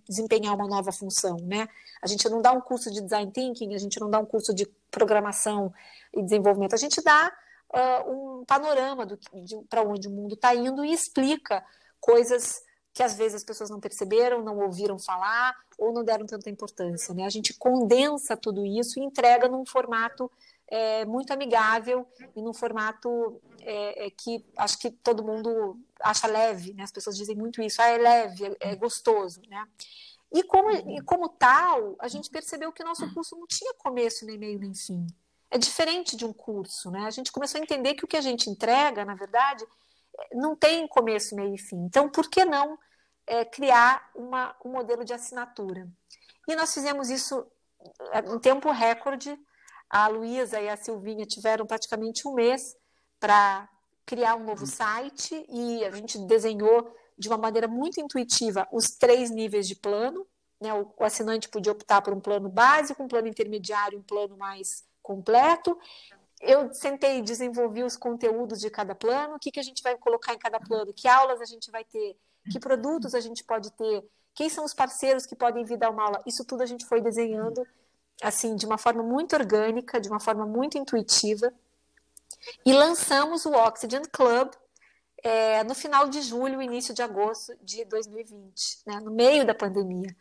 desempenhar 0.08 0.56
uma 0.56 0.66
nova 0.66 0.90
função, 0.90 1.36
né? 1.42 1.68
A 2.02 2.08
gente 2.08 2.28
não 2.28 2.42
dá 2.42 2.50
um 2.50 2.60
curso 2.60 2.90
de 2.90 3.00
design 3.00 3.30
thinking, 3.30 3.74
a 3.74 3.78
gente 3.78 4.00
não 4.00 4.10
dá 4.10 4.18
um 4.18 4.26
curso 4.26 4.52
de 4.52 4.66
programação 4.90 5.72
e 6.12 6.20
desenvolvimento, 6.20 6.74
a 6.74 6.78
gente 6.78 7.00
dá 7.00 7.32
uh, 7.72 8.10
um 8.10 8.44
panorama 8.44 9.06
para 9.68 9.82
onde 9.82 10.08
o 10.08 10.10
mundo 10.10 10.34
está 10.34 10.52
indo 10.52 10.84
e 10.84 10.92
explica 10.92 11.64
coisas 12.02 12.62
que 12.92 13.02
às 13.02 13.14
vezes 13.14 13.36
as 13.36 13.44
pessoas 13.44 13.70
não 13.70 13.80
perceberam, 13.80 14.42
não 14.42 14.58
ouviram 14.58 14.98
falar 14.98 15.56
ou 15.78 15.92
não 15.92 16.04
deram 16.04 16.26
tanta 16.26 16.50
importância. 16.50 17.14
Né? 17.14 17.24
A 17.24 17.30
gente 17.30 17.54
condensa 17.54 18.36
tudo 18.36 18.66
isso 18.66 19.00
e 19.00 19.02
entrega 19.02 19.48
num 19.48 19.64
formato 19.64 20.30
é, 20.68 21.04
muito 21.06 21.32
amigável 21.32 22.06
e 22.36 22.42
num 22.42 22.52
formato 22.52 23.40
é, 23.60 24.06
é, 24.06 24.10
que 24.10 24.44
acho 24.56 24.78
que 24.78 24.90
todo 24.90 25.24
mundo 25.24 25.78
acha 26.00 26.26
leve. 26.26 26.74
Né? 26.74 26.82
As 26.82 26.92
pessoas 26.92 27.16
dizem 27.16 27.36
muito 27.36 27.62
isso, 27.62 27.80
ah, 27.80 27.88
é 27.88 27.96
leve, 27.96 28.44
é, 28.44 28.72
é 28.72 28.76
gostoso. 28.76 29.40
Né? 29.48 29.64
E 30.30 30.42
como, 30.42 30.70
e 30.70 31.00
como 31.02 31.28
tal, 31.30 31.96
a 31.98 32.08
gente 32.08 32.28
percebeu 32.28 32.72
que 32.72 32.82
o 32.82 32.86
nosso 32.86 33.12
curso 33.14 33.36
não 33.36 33.46
tinha 33.46 33.72
começo, 33.74 34.26
nem 34.26 34.38
meio, 34.38 34.58
nem 34.58 34.74
fim. 34.74 35.06
É 35.50 35.56
diferente 35.56 36.16
de 36.16 36.24
um 36.26 36.32
curso. 36.32 36.90
Né? 36.90 37.04
A 37.06 37.10
gente 37.10 37.32
começou 37.32 37.58
a 37.58 37.62
entender 37.62 37.94
que 37.94 38.04
o 38.04 38.08
que 38.08 38.16
a 38.16 38.22
gente 38.22 38.50
entrega, 38.50 39.04
na 39.04 39.14
verdade, 39.14 39.66
não 40.32 40.54
tem 40.56 40.86
começo, 40.86 41.34
meio 41.34 41.54
e 41.54 41.58
fim. 41.58 41.76
Então, 41.84 42.08
por 42.08 42.28
que 42.28 42.44
não 42.44 42.78
é, 43.26 43.44
criar 43.44 44.10
uma, 44.14 44.54
um 44.64 44.70
modelo 44.70 45.04
de 45.04 45.12
assinatura? 45.12 45.88
E 46.48 46.54
nós 46.54 46.72
fizemos 46.72 47.10
isso 47.10 47.46
é, 48.12 48.18
em 48.20 48.38
tempo 48.38 48.70
recorde. 48.70 49.38
A 49.88 50.08
Luísa 50.08 50.60
e 50.60 50.68
a 50.68 50.76
Silvinha 50.76 51.26
tiveram 51.26 51.66
praticamente 51.66 52.26
um 52.26 52.34
mês 52.34 52.76
para 53.20 53.68
criar 54.06 54.34
um 54.34 54.44
novo 54.44 54.66
site 54.66 55.46
e 55.48 55.84
a 55.84 55.90
gente 55.90 56.18
desenhou 56.26 56.94
de 57.16 57.28
uma 57.28 57.38
maneira 57.38 57.68
muito 57.68 58.00
intuitiva 58.00 58.66
os 58.72 58.96
três 58.96 59.30
níveis 59.30 59.68
de 59.68 59.76
plano. 59.76 60.26
Né? 60.60 60.72
O, 60.74 60.92
o 60.98 61.04
assinante 61.04 61.48
podia 61.48 61.72
optar 61.72 62.00
por 62.00 62.12
um 62.12 62.20
plano 62.20 62.48
básico, 62.48 63.02
um 63.02 63.08
plano 63.08 63.28
intermediário, 63.28 63.98
um 63.98 64.02
plano 64.02 64.36
mais 64.36 64.84
completo 65.02 65.78
eu 66.42 66.74
sentei 66.74 67.18
e 67.18 67.22
desenvolvi 67.22 67.84
os 67.84 67.96
conteúdos 67.96 68.60
de 68.60 68.68
cada 68.68 68.94
plano, 68.94 69.36
o 69.36 69.38
que, 69.38 69.50
que 69.50 69.60
a 69.60 69.62
gente 69.62 69.82
vai 69.82 69.96
colocar 69.96 70.34
em 70.34 70.38
cada 70.38 70.58
plano, 70.58 70.92
que 70.92 71.06
aulas 71.06 71.40
a 71.40 71.44
gente 71.44 71.70
vai 71.70 71.84
ter, 71.84 72.16
que 72.50 72.58
produtos 72.58 73.14
a 73.14 73.20
gente 73.20 73.44
pode 73.44 73.70
ter, 73.72 74.04
quem 74.34 74.48
são 74.48 74.64
os 74.64 74.74
parceiros 74.74 75.24
que 75.24 75.36
podem 75.36 75.64
vir 75.64 75.78
dar 75.78 75.90
uma 75.90 76.02
aula. 76.02 76.22
Isso 76.26 76.44
tudo 76.44 76.62
a 76.62 76.66
gente 76.66 76.84
foi 76.84 77.00
desenhando 77.00 77.66
assim 78.20 78.56
de 78.56 78.66
uma 78.66 78.76
forma 78.76 79.02
muito 79.02 79.36
orgânica, 79.36 80.00
de 80.00 80.08
uma 80.08 80.20
forma 80.20 80.44
muito 80.44 80.76
intuitiva. 80.76 81.52
E 82.66 82.72
lançamos 82.72 83.46
o 83.46 83.52
Oxygen 83.52 84.02
Club 84.10 84.50
é, 85.22 85.62
no 85.62 85.74
final 85.74 86.08
de 86.08 86.20
julho, 86.22 86.60
início 86.60 86.92
de 86.92 87.02
agosto 87.02 87.56
de 87.62 87.84
2020, 87.84 88.80
né, 88.86 89.00
no 89.00 89.12
meio 89.12 89.46
da 89.46 89.54
pandemia. 89.54 90.14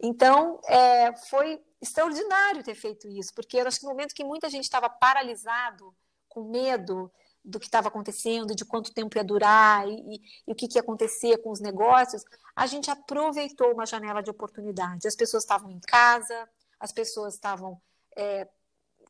Então, 0.00 0.60
é, 0.66 1.14
foi 1.28 1.62
extraordinário 1.80 2.62
ter 2.62 2.74
feito 2.74 3.08
isso, 3.08 3.32
porque 3.34 3.58
eu 3.58 3.66
acho 3.66 3.78
que 3.78 3.86
no 3.86 3.92
momento 3.92 4.14
que 4.14 4.24
muita 4.24 4.48
gente 4.48 4.64
estava 4.64 4.88
paralisado, 4.88 5.94
com 6.28 6.44
medo 6.44 7.10
do 7.44 7.60
que 7.60 7.66
estava 7.66 7.88
acontecendo, 7.88 8.54
de 8.54 8.64
quanto 8.64 8.92
tempo 8.92 9.16
ia 9.16 9.24
durar 9.24 9.86
e, 9.86 10.20
e, 10.46 10.52
o 10.52 10.54
que, 10.54 10.66
que 10.66 10.78
ia 10.78 10.80
acontecer 10.80 11.36
com 11.38 11.50
os 11.50 11.60
negócios, 11.60 12.24
a 12.56 12.66
gente 12.66 12.90
aproveitou 12.90 13.72
uma 13.72 13.84
janela 13.84 14.22
de 14.22 14.30
oportunidade. 14.30 15.06
As 15.06 15.14
pessoas 15.14 15.44
estavam 15.44 15.70
em 15.70 15.80
casa, 15.80 16.48
as 16.80 16.90
pessoas 16.90 17.34
estavam 17.34 17.80
é, 18.16 18.48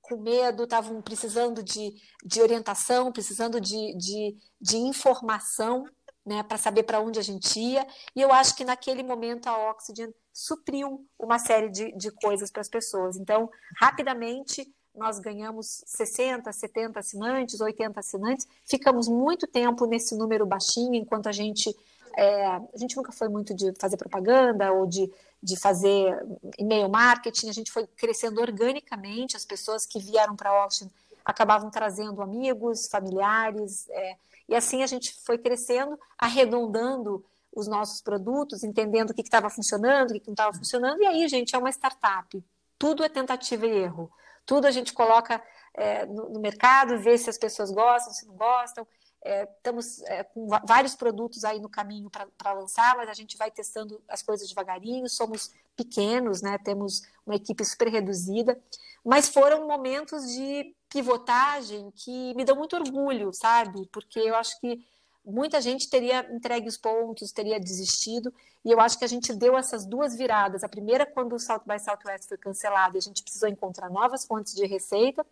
com 0.02 0.16
medo, 0.16 0.64
estavam 0.64 1.00
precisando 1.00 1.62
de, 1.62 1.94
de 2.24 2.42
orientação, 2.42 3.12
precisando 3.12 3.60
de, 3.60 3.96
de, 3.96 4.36
de 4.60 4.76
informação 4.76 5.84
né, 6.26 6.42
para 6.42 6.58
saber 6.58 6.82
para 6.82 7.00
onde 7.00 7.18
a 7.18 7.22
gente 7.22 7.58
ia. 7.58 7.86
E 8.16 8.20
eu 8.20 8.32
acho 8.32 8.56
que 8.56 8.64
naquele 8.64 9.02
momento 9.02 9.46
a 9.46 9.70
Oxygen 9.70 10.12
supriu 10.34 11.06
uma 11.16 11.38
série 11.38 11.70
de, 11.70 11.92
de 11.92 12.10
coisas 12.10 12.50
para 12.50 12.60
as 12.60 12.68
pessoas. 12.68 13.16
Então, 13.16 13.48
rapidamente, 13.78 14.68
nós 14.92 15.20
ganhamos 15.20 15.84
60, 15.86 16.52
70 16.52 16.98
assinantes, 16.98 17.60
80 17.60 18.00
assinantes, 18.00 18.48
ficamos 18.64 19.06
muito 19.06 19.46
tempo 19.46 19.86
nesse 19.86 20.16
número 20.16 20.44
baixinho, 20.44 20.94
enquanto 20.94 21.28
a 21.28 21.32
gente. 21.32 21.74
É, 22.16 22.46
a 22.46 22.62
gente 22.76 22.96
nunca 22.96 23.10
foi 23.10 23.28
muito 23.28 23.52
de 23.52 23.72
fazer 23.76 23.96
propaganda 23.96 24.72
ou 24.72 24.86
de, 24.86 25.10
de 25.42 25.56
fazer 25.56 26.16
e-mail 26.56 26.88
marketing, 26.88 27.48
a 27.48 27.52
gente 27.52 27.72
foi 27.72 27.88
crescendo 27.88 28.40
organicamente, 28.40 29.36
as 29.36 29.44
pessoas 29.44 29.84
que 29.84 29.98
vieram 29.98 30.36
para 30.36 30.50
a 30.50 30.64
Oxygen 30.64 30.92
acabavam 31.24 31.70
trazendo 31.70 32.22
amigos, 32.22 32.86
familiares, 32.86 33.88
é, 33.88 34.16
e 34.48 34.54
assim 34.54 34.84
a 34.84 34.86
gente 34.86 35.12
foi 35.24 35.38
crescendo, 35.38 35.98
arredondando 36.16 37.24
os 37.54 37.68
nossos 37.68 38.00
produtos, 38.00 38.64
entendendo 38.64 39.10
o 39.10 39.14
que 39.14 39.22
estava 39.22 39.48
funcionando, 39.48 40.10
o 40.10 40.14
que 40.14 40.26
não 40.26 40.34
estava 40.34 40.52
funcionando, 40.56 41.02
e 41.02 41.06
aí, 41.06 41.28
gente, 41.28 41.54
é 41.54 41.58
uma 41.58 41.70
startup. 41.70 42.44
Tudo 42.78 43.04
é 43.04 43.08
tentativa 43.08 43.66
e 43.66 43.70
erro. 43.70 44.10
Tudo 44.44 44.66
a 44.66 44.70
gente 44.70 44.92
coloca 44.92 45.42
é, 45.72 46.04
no, 46.06 46.28
no, 46.30 46.40
mercado, 46.40 46.98
vê 46.98 47.16
se 47.16 47.30
as 47.30 47.38
pessoas 47.38 47.70
gostam, 47.70 48.12
se 48.12 48.26
não 48.26 48.36
gostam. 48.36 48.86
É, 49.22 49.44
estamos 49.44 50.02
é, 50.02 50.22
com 50.22 50.46
vários 50.66 50.94
produtos 50.94 51.44
aí 51.44 51.58
no 51.58 51.68
caminho 51.68 52.10
para 52.10 52.52
lançar, 52.52 52.94
mas 52.96 53.08
a 53.08 53.14
gente 53.14 53.38
vai 53.38 53.50
testando 53.50 54.02
as 54.06 54.22
coisas 54.22 54.48
devagarinho. 54.48 55.08
Somos 55.08 55.52
pequenos, 55.74 56.42
né? 56.42 56.58
temos 56.58 57.02
uma 57.24 57.36
equipe 57.36 57.64
super 57.64 57.88
reduzida, 57.88 58.60
mas 59.04 59.28
foram 59.28 59.66
momentos 59.66 60.30
de 60.30 60.74
pivotagem 60.88 61.90
que 61.96 62.34
me 62.34 62.44
dão 62.44 62.56
muito 62.56 62.76
orgulho, 62.76 63.32
sabe? 63.32 63.88
Porque 63.90 64.18
eu 64.18 64.36
acho 64.36 64.60
que 64.60 64.84
muita 65.24 65.60
gente 65.60 65.88
teria 65.88 66.26
entregue 66.30 66.68
os 66.68 66.76
pontos, 66.76 67.32
teria 67.32 67.58
desistido, 67.58 68.32
e 68.64 68.70
eu 68.70 68.80
acho 68.80 68.98
que 68.98 69.04
a 69.04 69.08
gente 69.08 69.32
deu 69.34 69.56
essas 69.56 69.86
duas 69.86 70.16
viradas. 70.16 70.62
A 70.62 70.68
primeira, 70.68 71.06
quando 71.06 71.34
o 71.34 71.38
South 71.38 71.62
by 71.66 71.78
Southwest 71.78 72.28
foi 72.28 72.36
cancelado, 72.36 72.96
e 72.96 72.98
a 72.98 73.02
gente 73.02 73.22
precisou 73.22 73.48
encontrar 73.48 73.90
novas 73.90 74.26
fontes 74.26 74.54
de 74.54 74.66
receita, 74.66 75.24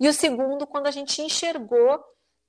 e 0.00 0.08
o 0.08 0.12
segundo, 0.12 0.66
quando 0.66 0.86
a 0.86 0.90
gente 0.90 1.20
enxergou 1.22 2.02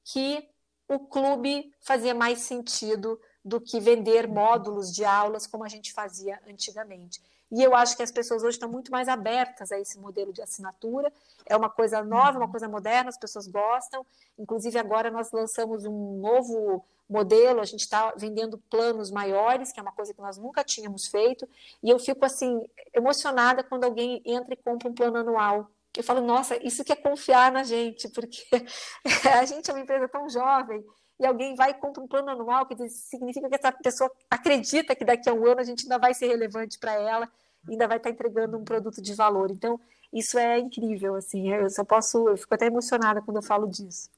que 0.03 0.47
o 0.87 0.99
clube 0.99 1.71
fazia 1.79 2.13
mais 2.13 2.41
sentido 2.41 3.19
do 3.43 3.61
que 3.61 3.79
vender 3.79 4.27
módulos 4.27 4.93
de 4.93 5.05
aulas 5.05 5.47
como 5.47 5.63
a 5.63 5.67
gente 5.67 5.93
fazia 5.93 6.39
antigamente. 6.47 7.21
E 7.51 7.63
eu 7.63 7.75
acho 7.75 7.97
que 7.97 8.03
as 8.03 8.11
pessoas 8.11 8.43
hoje 8.43 8.55
estão 8.55 8.69
muito 8.69 8.91
mais 8.91 9.07
abertas 9.07 9.71
a 9.71 9.79
esse 9.79 9.97
modelo 9.99 10.31
de 10.31 10.41
assinatura. 10.41 11.11
É 11.45 11.55
uma 11.57 11.69
coisa 11.69 12.03
nova, 12.03 12.37
uma 12.37 12.49
coisa 12.49 12.67
moderna, 12.67 13.09
as 13.09 13.17
pessoas 13.17 13.47
gostam. 13.47 14.05
Inclusive, 14.37 14.77
agora 14.77 15.09
nós 15.09 15.31
lançamos 15.31 15.85
um 15.85 16.19
novo 16.19 16.85
modelo, 17.09 17.59
a 17.59 17.65
gente 17.65 17.81
está 17.81 18.13
vendendo 18.15 18.57
planos 18.69 19.09
maiores, 19.09 19.71
que 19.71 19.79
é 19.79 19.83
uma 19.83 19.91
coisa 19.91 20.13
que 20.13 20.21
nós 20.21 20.37
nunca 20.37 20.63
tínhamos 20.63 21.07
feito. 21.07 21.49
E 21.81 21.89
eu 21.89 21.97
fico, 21.97 22.23
assim, 22.23 22.63
emocionada 22.93 23.63
quando 23.63 23.83
alguém 23.83 24.21
entra 24.23 24.53
e 24.53 24.57
compra 24.57 24.87
um 24.87 24.93
plano 24.93 25.17
anual. 25.17 25.71
Eu 25.97 26.03
falo, 26.03 26.21
nossa, 26.21 26.55
isso 26.63 26.83
que 26.83 26.91
é 26.91 26.95
confiar 26.95 27.51
na 27.51 27.63
gente, 27.63 28.07
porque 28.13 28.45
a 29.33 29.43
gente 29.45 29.69
é 29.69 29.73
uma 29.73 29.81
empresa 29.81 30.07
tão 30.07 30.29
jovem 30.29 30.85
e 31.19 31.25
alguém 31.25 31.53
vai 31.53 31.71
e 31.71 31.73
compra 31.73 32.01
um 32.01 32.07
plano 32.07 32.29
anual, 32.29 32.65
que 32.65 32.89
significa 32.89 33.49
que 33.49 33.55
essa 33.55 33.71
pessoa 33.71 34.09
acredita 34.29 34.95
que 34.95 35.03
daqui 35.03 35.29
a 35.29 35.33
um 35.33 35.45
ano 35.45 35.59
a 35.59 35.63
gente 35.63 35.83
ainda 35.83 35.97
vai 35.97 36.13
ser 36.13 36.27
relevante 36.27 36.79
para 36.79 36.93
ela, 36.93 37.29
ainda 37.67 37.87
vai 37.87 37.97
estar 37.97 38.09
tá 38.09 38.13
entregando 38.13 38.57
um 38.57 38.63
produto 38.63 39.01
de 39.01 39.13
valor. 39.13 39.51
Então, 39.51 39.79
isso 40.13 40.39
é 40.39 40.57
incrível, 40.57 41.15
assim, 41.15 41.51
eu 41.51 41.69
só 41.69 41.83
posso, 41.83 42.29
eu 42.29 42.37
fico 42.37 42.53
até 42.55 42.67
emocionada 42.67 43.21
quando 43.21 43.37
eu 43.37 43.43
falo 43.43 43.67
disso. 43.67 44.09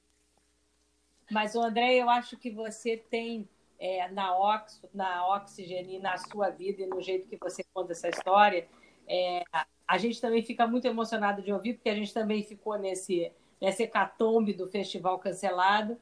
Mas, 1.29 1.55
André, 1.55 1.95
eu 1.95 2.09
acho 2.09 2.37
que 2.37 2.51
você 2.51 2.97
tem 2.97 3.47
é, 3.79 4.07
na, 4.09 4.37
Ox, 4.37 4.81
na 4.93 5.27
Oxygen 5.35 5.95
e 5.95 5.99
na 5.99 6.17
sua 6.17 6.49
vida 6.49 6.83
e 6.83 6.85
no 6.85 7.01
jeito 7.01 7.27
que 7.27 7.37
você 7.37 7.63
conta 7.73 7.93
essa 7.93 8.09
história, 8.09 8.67
é, 9.07 9.43
a 9.87 9.97
gente 9.97 10.21
também 10.21 10.43
fica 10.43 10.67
muito 10.67 10.85
emocionado 10.85 11.41
de 11.41 11.51
ouvir, 11.51 11.73
porque 11.73 11.89
a 11.89 11.95
gente 11.95 12.13
também 12.13 12.43
ficou 12.43 12.77
nesse, 12.77 13.31
nesse 13.59 13.83
hecatombe 13.83 14.53
do 14.53 14.69
festival 14.69 15.17
cancelado, 15.19 15.97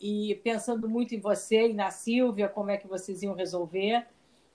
e 0.00 0.40
pensando 0.42 0.88
muito 0.88 1.14
em 1.14 1.20
você 1.20 1.68
e 1.68 1.74
na 1.74 1.90
Silvia, 1.90 2.48
como 2.48 2.70
é 2.70 2.76
que 2.76 2.86
vocês 2.86 3.22
iam 3.22 3.34
resolver. 3.34 4.06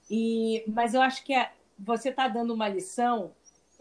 E, 0.10 0.64
mas 0.68 0.94
eu 0.94 1.02
acho 1.02 1.24
que 1.24 1.34
é, 1.34 1.52
você 1.78 2.10
está 2.10 2.28
dando 2.28 2.54
uma 2.54 2.68
lição, 2.68 3.32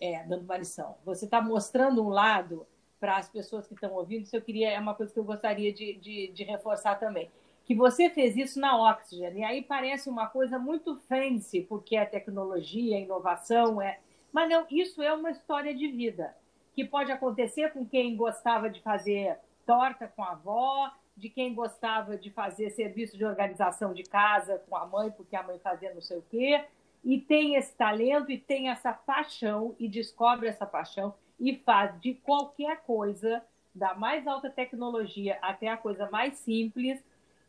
é, 0.01 0.23
dando 0.25 0.43
uma 0.43 0.57
lição, 0.57 0.95
você 1.05 1.25
está 1.25 1.41
mostrando 1.41 2.05
um 2.05 2.09
lado 2.09 2.67
para 3.01 3.17
as 3.17 3.29
pessoas 3.29 3.67
que 3.67 3.75
estão 3.75 3.93
ouvindo, 3.95 4.25
isso 4.25 4.37
eu 4.37 4.43
queria, 4.43 4.71
é 4.71 4.79
uma 4.79 4.95
coisa 4.95 5.13
que 5.13 5.19
eu 5.19 5.25
gostaria 5.25 5.73
de, 5.73 5.95
de, 5.95 6.29
de 6.29 6.45
reforçar 6.45 6.97
também. 6.97 7.31
Que 7.65 7.75
você 7.75 8.11
fez 8.11 8.37
isso 8.37 8.59
na 8.59 8.77
Oxygen, 8.91 9.39
e 9.39 9.45
aí 9.45 9.63
parece 9.63 10.09
uma 10.09 10.27
coisa 10.27 10.59
muito 10.59 10.97
fancy, 11.09 11.61
porque 11.63 11.97
é 11.97 12.05
tecnologia, 12.05 12.97
é 12.97 13.03
inovação, 13.03 13.81
é. 13.81 14.01
Mas 14.33 14.49
não, 14.49 14.67
isso 14.71 15.03
é 15.03 15.13
uma 15.13 15.31
história 15.31 15.75
de 15.75 15.87
vida, 15.89 16.35
que 16.75 16.85
pode 16.85 17.13
acontecer 17.13 17.73
com 17.73 17.87
quem 17.87 18.17
gostava 18.17 18.69
de 18.69 18.81
fazer 18.81 19.39
torta 19.67 20.09
com 20.09 20.25
a 20.25 20.33
avó, 20.33 20.91
de 21.19 21.29
quem 21.29 21.55
gostava 21.55 22.17
de 22.17 22.31
fazer 22.31 22.71
serviço 22.71 23.17
de 23.17 23.25
organização 23.25 23.93
de 23.93 24.05
casa 24.05 24.63
com 24.69 24.77
a 24.77 24.87
mãe, 24.87 25.11
porque 25.11 25.35
a 25.35 25.43
mãe 25.43 25.59
fazia 25.59 25.93
não 25.93 26.01
sei 26.01 26.19
o 26.19 26.25
quê, 26.31 26.65
e 27.05 27.21
tem 27.21 27.57
esse 27.57 27.75
talento 27.75 28.31
e 28.31 28.39
tem 28.39 28.69
essa 28.69 28.93
paixão 28.93 29.75
e 29.79 29.89
descobre 29.89 30.47
essa 30.47 30.65
paixão 30.65 31.15
e 31.39 31.57
faz 31.57 32.01
de 32.01 32.15
qualquer 32.15 32.83
coisa, 32.83 33.43
da 33.75 33.95
mais 33.95 34.27
alta 34.27 34.51
tecnologia 34.51 35.39
até 35.41 35.69
a 35.69 35.77
coisa 35.77 36.11
mais 36.11 36.35
simples, 36.35 37.03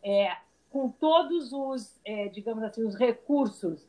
é, 0.04 0.36
com 0.70 0.90
todos 0.90 1.52
os, 1.52 2.00
é, 2.06 2.28
digamos 2.28 2.64
assim, 2.64 2.84
os 2.84 2.96
recursos 2.96 3.88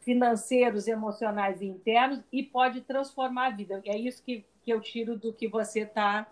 financeiros, 0.00 0.88
emocionais 0.88 1.60
e 1.60 1.66
internos 1.66 2.22
e 2.30 2.42
pode 2.42 2.80
transformar 2.82 3.46
a 3.46 3.50
vida. 3.50 3.80
É 3.84 3.96
isso 3.96 4.22
que, 4.22 4.44
que 4.62 4.72
eu 4.72 4.80
tiro 4.80 5.16
do 5.16 5.32
que 5.32 5.48
você 5.48 5.80
está 5.80 6.26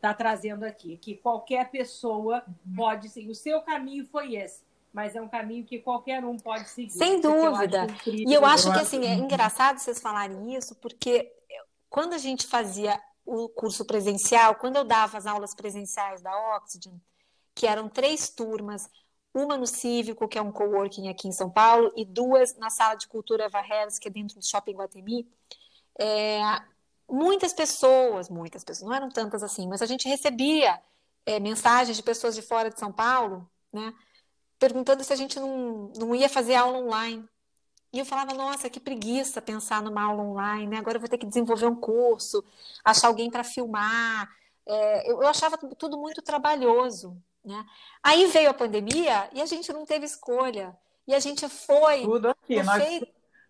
tá 0.00 0.14
trazendo 0.14 0.64
aqui, 0.64 0.96
que 0.96 1.16
qualquer 1.16 1.70
pessoa 1.70 2.42
uhum. 2.46 2.74
pode 2.74 3.08
seguir. 3.08 3.30
O 3.30 3.34
seu 3.34 3.60
caminho 3.60 4.06
foi 4.06 4.34
esse, 4.36 4.64
mas 4.92 5.14
é 5.14 5.20
um 5.20 5.28
caminho 5.28 5.64
que 5.64 5.78
qualquer 5.78 6.24
um 6.24 6.36
pode 6.36 6.68
seguir. 6.70 6.90
Sem 6.90 7.20
dúvida. 7.20 7.86
Eu 8.06 8.14
e 8.14 8.32
eu 8.32 8.44
acho 8.44 8.72
que 8.72 8.78
assim, 8.78 9.04
é 9.04 9.14
engraçado 9.14 9.78
vocês 9.78 10.00
falarem 10.00 10.54
isso, 10.56 10.74
porque 10.76 11.30
quando 11.88 12.14
a 12.14 12.18
gente 12.18 12.46
fazia 12.46 13.00
o 13.26 13.48
curso 13.48 13.84
presencial, 13.84 14.54
quando 14.54 14.76
eu 14.76 14.84
dava 14.84 15.18
as 15.18 15.26
aulas 15.26 15.54
presenciais 15.54 16.22
da 16.22 16.56
Oxygen, 16.56 17.00
que 17.54 17.66
eram 17.66 17.88
três 17.88 18.30
turmas, 18.30 18.88
uma 19.34 19.56
no 19.56 19.66
Cívico, 19.66 20.26
que 20.26 20.38
é 20.38 20.42
um 20.42 20.50
coworking 20.50 21.08
aqui 21.08 21.28
em 21.28 21.32
São 21.32 21.50
Paulo, 21.50 21.92
e 21.94 22.04
duas 22.04 22.56
na 22.56 22.70
Sala 22.70 22.94
de 22.94 23.06
Cultura 23.06 23.48
Harris, 23.48 23.98
que 23.98 24.08
é 24.08 24.10
dentro 24.10 24.36
do 24.36 24.44
Shopping 24.46 24.74
Guatemi. 24.74 25.28
É, 25.98 26.40
muitas 27.10 27.52
pessoas, 27.52 28.28
muitas 28.28 28.64
pessoas, 28.64 28.88
não 28.88 28.94
eram 28.94 29.08
tantas 29.08 29.42
assim, 29.42 29.68
mas 29.68 29.82
a 29.82 29.86
gente 29.86 30.08
recebia 30.08 30.80
é, 31.26 31.38
mensagens 31.40 31.96
de 31.96 32.02
pessoas 32.02 32.34
de 32.34 32.42
fora 32.42 32.70
de 32.70 32.78
São 32.78 32.92
Paulo, 32.92 33.48
né, 33.72 33.94
perguntando 34.58 35.02
se 35.02 35.12
a 35.12 35.16
gente 35.16 35.38
não, 35.38 35.92
não 35.96 36.14
ia 36.14 36.28
fazer 36.28 36.54
aula 36.54 36.78
online. 36.78 37.28
E 37.92 37.98
eu 37.98 38.04
falava, 38.04 38.32
nossa, 38.34 38.70
que 38.70 38.78
preguiça 38.78 39.42
pensar 39.42 39.82
numa 39.82 40.02
aula 40.02 40.22
online, 40.22 40.68
né? 40.68 40.78
agora 40.78 40.96
eu 40.96 41.00
vou 41.00 41.08
ter 41.08 41.18
que 41.18 41.26
desenvolver 41.26 41.66
um 41.66 41.74
curso, 41.74 42.44
achar 42.84 43.08
alguém 43.08 43.28
para 43.28 43.42
filmar. 43.42 44.30
É, 44.64 45.10
eu, 45.10 45.22
eu 45.22 45.28
achava 45.28 45.58
tudo 45.58 45.98
muito 45.98 46.22
trabalhoso, 46.22 47.20
né? 47.44 47.66
Aí 48.00 48.26
veio 48.26 48.48
a 48.50 48.54
pandemia 48.54 49.28
e 49.32 49.42
a 49.42 49.46
gente 49.46 49.72
não 49.72 49.84
teve 49.84 50.06
escolha. 50.06 50.78
E 51.04 51.14
a 51.14 51.18
gente 51.18 51.48
foi. 51.48 52.02
Tudo 52.02 52.28
aqui. 52.28 52.62
Nós, 52.62 52.80
fez... 52.80 53.02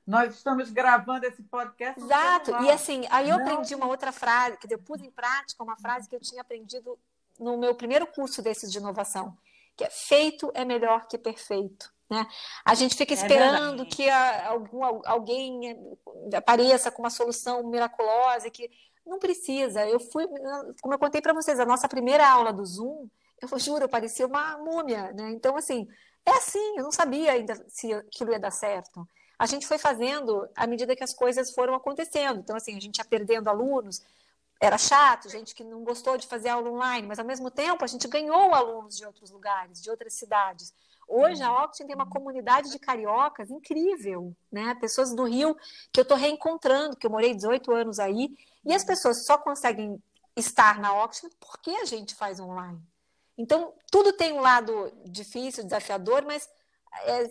nós 0.07 0.35
estamos 0.35 0.71
gravando 0.71 1.26
esse 1.26 1.42
podcast. 1.42 2.00
Exato. 2.00 2.50
E 2.62 2.71
assim, 2.71 3.07
aí 3.11 3.28
eu 3.28 3.38
não. 3.38 3.45
aprendi 3.45 3.75
uma 3.75 3.87
outra 3.87 4.12
frase, 4.12 4.57
que 4.57 4.73
eu 4.73 4.78
pus 4.78 5.00
em 5.00 5.11
prática 5.11 5.62
uma 5.62 5.76
frase 5.76 6.09
que 6.09 6.16
eu 6.16 6.21
tinha 6.21 6.42
aprendido 6.42 6.99
no 7.38 7.57
meu 7.57 7.75
primeiro 7.75 8.07
curso 8.07 8.42
desses 8.42 8.71
de 8.71 8.78
inovação, 8.78 9.37
que 9.76 9.85
é 9.85 9.90
feito 9.90 10.50
é 10.54 10.64
melhor 10.64 11.07
que 11.07 11.16
perfeito. 11.16 11.92
Né? 12.09 12.26
A 12.64 12.75
gente 12.75 12.97
fica 12.97 13.14
é 13.14 13.16
esperando 13.16 13.83
é 13.83 13.87
que 13.87 14.09
a, 14.09 14.49
algum, 14.49 14.83
alguém 15.07 15.76
apareça 16.35 16.90
com 16.90 17.02
uma 17.02 17.11
solução 17.11 17.62
miraculosa 17.69 18.50
que 18.50 18.71
não 19.07 19.19
precisa. 19.19 19.87
Eu 19.87 20.00
fui, 20.00 20.26
como 20.83 20.95
eu 20.95 20.99
contei 20.99 21.21
para 21.21 21.33
vocês, 21.33 21.61
a 21.61 21.64
nossa 21.64 21.88
primeira 21.88 22.28
aula 22.28 22.52
do 22.52 22.64
Zoom 22.64 23.09
eu 23.40 23.59
juro, 23.59 23.85
eu 23.85 23.88
parecia 23.88 24.26
uma 24.26 24.59
múmia, 24.59 25.12
né? 25.12 25.30
Então, 25.30 25.57
assim, 25.57 25.88
é 26.26 26.30
assim, 26.33 26.76
eu 26.76 26.85
não 26.85 26.92
sabia 26.92 27.33
ainda 27.33 27.54
se 27.69 27.92
aquilo 27.92 28.33
ia 28.33 28.38
dar 28.38 28.50
certo. 28.50 29.09
A 29.41 29.47
gente 29.47 29.67
foi 29.67 29.79
fazendo 29.79 30.47
à 30.55 30.67
medida 30.67 30.95
que 30.95 31.03
as 31.03 31.15
coisas 31.15 31.55
foram 31.55 31.75
acontecendo. 31.75 32.41
Então, 32.41 32.55
assim, 32.55 32.77
a 32.77 32.81
gente 32.81 32.99
ia 32.99 33.05
perdendo 33.07 33.49
alunos, 33.49 34.03
era 34.61 34.77
chato, 34.77 35.31
gente 35.31 35.55
que 35.55 35.65
não 35.65 35.83
gostou 35.83 36.19
de 36.19 36.27
fazer 36.27 36.51
aula 36.51 36.69
online, 36.69 37.09
mas 37.09 37.19
ao 37.19 37.25
mesmo 37.25 37.51
tempo 37.51 37.83
a 37.83 37.87
gente 37.87 38.07
ganhou 38.07 38.55
alunos 38.55 38.99
de 38.99 39.07
outros 39.07 39.31
lugares, 39.31 39.81
de 39.81 39.89
outras 39.89 40.13
cidades. 40.13 40.75
Hoje 41.09 41.43
a 41.43 41.65
Oxygen 41.65 41.87
tem 41.87 41.97
uma 41.97 42.11
comunidade 42.11 42.71
de 42.71 42.79
cariocas 42.79 43.50
incrível, 43.50 44.37
né? 44.53 44.75
Pessoas 44.75 45.15
do 45.15 45.25
Rio 45.25 45.57
que 45.91 46.00
eu 46.00 46.03
estou 46.03 46.19
reencontrando, 46.19 46.95
que 46.95 47.07
eu 47.07 47.11
morei 47.11 47.33
18 47.33 47.73
anos 47.73 47.99
aí, 47.99 48.37
e 48.63 48.75
as 48.75 48.85
pessoas 48.85 49.25
só 49.25 49.39
conseguem 49.39 49.99
estar 50.37 50.79
na 50.79 51.03
Oxygen 51.03 51.31
porque 51.41 51.71
a 51.71 51.87
gente 51.87 52.15
faz 52.15 52.39
online. 52.39 52.79
Então, 53.39 53.73
tudo 53.91 54.13
tem 54.13 54.35
um 54.35 54.41
lado 54.43 54.93
difícil, 55.07 55.65
desafiador, 55.65 56.26
mas 56.26 56.47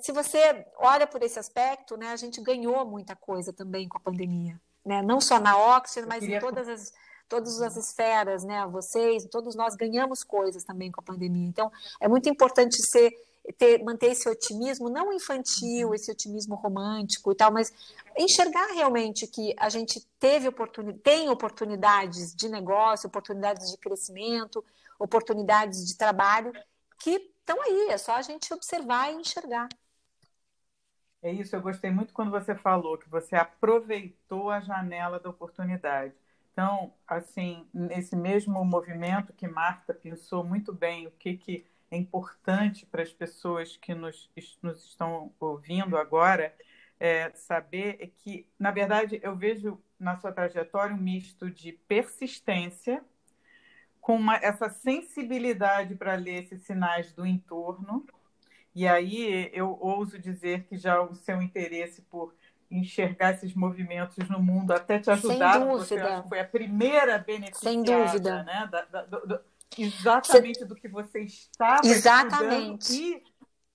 se 0.01 0.11
você 0.11 0.65
olha 0.77 1.05
por 1.05 1.21
esse 1.21 1.37
aspecto, 1.37 1.97
né, 1.97 2.07
a 2.11 2.15
gente 2.15 2.41
ganhou 2.41 2.85
muita 2.85 3.15
coisa 3.15 3.51
também 3.51 3.87
com 3.87 3.97
a 3.97 4.01
pandemia. 4.01 4.59
Né? 4.85 5.01
Não 5.01 5.19
só 5.19 5.39
na 5.39 5.57
Oxford, 5.77 6.07
mas 6.07 6.21
queria... 6.21 6.37
em 6.37 6.39
todas 6.39 6.67
as, 6.67 6.93
todas 7.29 7.61
as 7.61 7.77
esferas, 7.77 8.43
né? 8.43 8.65
Vocês, 8.67 9.25
todos 9.25 9.55
nós 9.55 9.75
ganhamos 9.75 10.23
coisas 10.23 10.63
também 10.63 10.91
com 10.91 10.99
a 10.99 11.03
pandemia. 11.03 11.47
Então, 11.47 11.71
é 11.99 12.07
muito 12.07 12.27
importante 12.27 12.77
ser, 12.81 13.11
ter, 13.57 13.83
manter 13.83 14.07
esse 14.07 14.27
otimismo, 14.27 14.89
não 14.89 15.13
infantil, 15.13 15.93
esse 15.93 16.11
otimismo 16.11 16.55
romântico 16.55 17.31
e 17.31 17.35
tal, 17.35 17.51
mas 17.51 17.71
enxergar 18.17 18.67
realmente 18.73 19.27
que 19.27 19.53
a 19.57 19.69
gente 19.69 20.05
teve 20.19 20.47
oportunidade, 20.47 20.99
tem 21.03 21.29
oportunidades 21.29 22.33
de 22.33 22.49
negócio, 22.49 23.07
oportunidades 23.07 23.71
de 23.71 23.77
crescimento, 23.77 24.63
oportunidades 24.97 25.85
de 25.85 25.95
trabalho 25.95 26.51
que 26.97 27.31
estão 27.49 27.61
aí, 27.63 27.89
é 27.89 27.97
só 27.97 28.15
a 28.15 28.21
gente 28.21 28.53
observar 28.53 29.11
e 29.11 29.15
enxergar. 29.15 29.67
É 31.21 31.31
isso, 31.31 31.55
eu 31.55 31.61
gostei 31.61 31.89
muito 31.89 32.13
quando 32.13 32.31
você 32.31 32.55
falou 32.55 32.97
que 32.97 33.09
você 33.09 33.35
aproveitou 33.35 34.51
a 34.51 34.61
janela 34.61 35.19
da 35.19 35.29
oportunidade. 35.29 36.13
Então, 36.53 36.93
assim, 37.07 37.67
nesse 37.73 38.15
mesmo 38.15 38.63
movimento 38.63 39.33
que 39.33 39.47
Marta 39.47 39.93
pensou 39.93 40.43
muito 40.43 40.71
bem 40.71 41.07
o 41.07 41.11
que, 41.11 41.35
que 41.35 41.65
é 41.91 41.97
importante 41.97 42.85
para 42.85 43.01
as 43.01 43.11
pessoas 43.11 43.75
que 43.75 43.93
nos, 43.95 44.29
nos 44.61 44.85
estão 44.85 45.33
ouvindo 45.39 45.97
agora, 45.97 46.55
é, 46.99 47.31
saber 47.31 48.13
que, 48.17 48.47
na 48.57 48.71
verdade, 48.71 49.19
eu 49.23 49.35
vejo 49.35 49.81
na 49.97 50.17
sua 50.17 50.31
trajetória 50.31 50.95
um 50.95 50.99
misto 50.99 51.49
de 51.49 51.73
persistência, 51.73 53.03
com 54.01 54.15
uma, 54.15 54.35
essa 54.37 54.69
sensibilidade 54.69 55.95
para 55.95 56.15
ler 56.15 56.43
esses 56.43 56.61
sinais 56.63 57.11
do 57.13 57.25
entorno. 57.25 58.05
E 58.73 58.87
aí 58.87 59.49
eu 59.53 59.77
ouso 59.81 60.17
dizer 60.17 60.63
que 60.63 60.77
já 60.77 61.01
o 61.01 61.13
seu 61.15 61.41
interesse 61.41 62.01
por 62.03 62.33
enxergar 62.71 63.33
esses 63.33 63.53
movimentos 63.53 64.29
no 64.29 64.41
mundo 64.41 64.71
até 64.71 64.99
te 64.99 65.09
ajudar. 65.09 65.53
Sem 65.53 65.67
dúvida. 65.67 65.77
Você 65.77 66.29
foi 66.29 66.39
a 66.39 66.45
primeira 66.45 67.17
beneficiada, 67.17 67.59
Sem 67.59 67.83
dúvida. 67.83 68.43
Né? 68.43 68.69
Da, 68.71 68.85
da, 68.85 69.01
do, 69.03 69.39
exatamente 69.77 70.65
do 70.65 70.75
que 70.75 70.87
você 70.87 71.21
estava 71.21 71.85
exatamente. 71.85 72.93
E, 72.93 73.23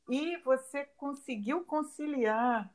e 0.08 0.37
você 0.38 0.84
conseguiu 0.96 1.64
conciliar 1.64 2.70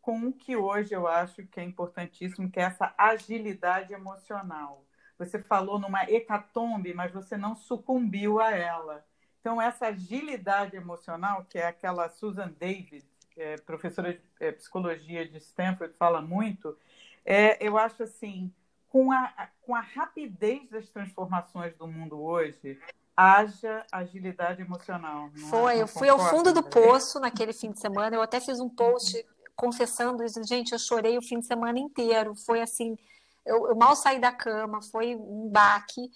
com 0.00 0.28
o 0.28 0.32
que 0.32 0.54
hoje 0.54 0.94
eu 0.94 1.08
acho 1.08 1.46
que 1.46 1.58
é 1.58 1.64
importantíssimo, 1.64 2.50
que 2.50 2.60
é 2.60 2.64
essa 2.64 2.94
agilidade 2.96 3.92
emocional. 3.92 4.84
Você 5.18 5.38
falou 5.38 5.78
numa 5.78 6.04
hecatombe, 6.04 6.92
mas 6.92 7.12
você 7.12 7.36
não 7.36 7.54
sucumbiu 7.54 8.40
a 8.40 8.50
ela. 8.50 9.04
Então, 9.40 9.60
essa 9.60 9.88
agilidade 9.88 10.76
emocional, 10.76 11.44
que 11.48 11.58
é 11.58 11.66
aquela 11.66 12.08
Susan 12.08 12.52
David, 12.58 13.04
é, 13.36 13.56
professora 13.58 14.14
de 14.14 14.20
é, 14.40 14.52
psicologia 14.52 15.26
de 15.28 15.36
Stanford, 15.38 15.94
fala 15.98 16.22
muito, 16.22 16.76
é, 17.24 17.56
eu 17.64 17.76
acho 17.76 18.02
assim, 18.02 18.52
com 18.88 19.12
a, 19.12 19.48
com 19.62 19.74
a 19.74 19.80
rapidez 19.80 20.68
das 20.70 20.88
transformações 20.88 21.76
do 21.76 21.86
mundo 21.86 22.20
hoje, 22.20 22.78
haja 23.16 23.84
agilidade 23.90 24.62
emocional. 24.62 25.30
É? 25.34 25.38
Foi, 25.50 25.82
eu 25.82 25.86
fui 25.88 26.08
ao 26.08 26.18
fundo 26.18 26.52
do 26.52 26.62
poço 26.62 27.20
naquele 27.20 27.52
fim 27.52 27.70
de 27.70 27.80
semana, 27.80 28.16
eu 28.16 28.22
até 28.22 28.40
fiz 28.40 28.60
um 28.60 28.68
post 28.68 29.24
confessando 29.56 30.24
isso, 30.24 30.42
gente, 30.44 30.72
eu 30.72 30.78
chorei 30.78 31.16
o 31.16 31.22
fim 31.22 31.38
de 31.38 31.46
semana 31.46 31.78
inteiro, 31.78 32.34
foi 32.34 32.60
assim, 32.60 32.96
eu, 33.44 33.68
eu 33.68 33.76
mal 33.76 33.94
saí 33.94 34.18
da 34.18 34.32
cama, 34.32 34.82
foi 34.82 35.14
um 35.14 35.48
baque. 35.48 36.10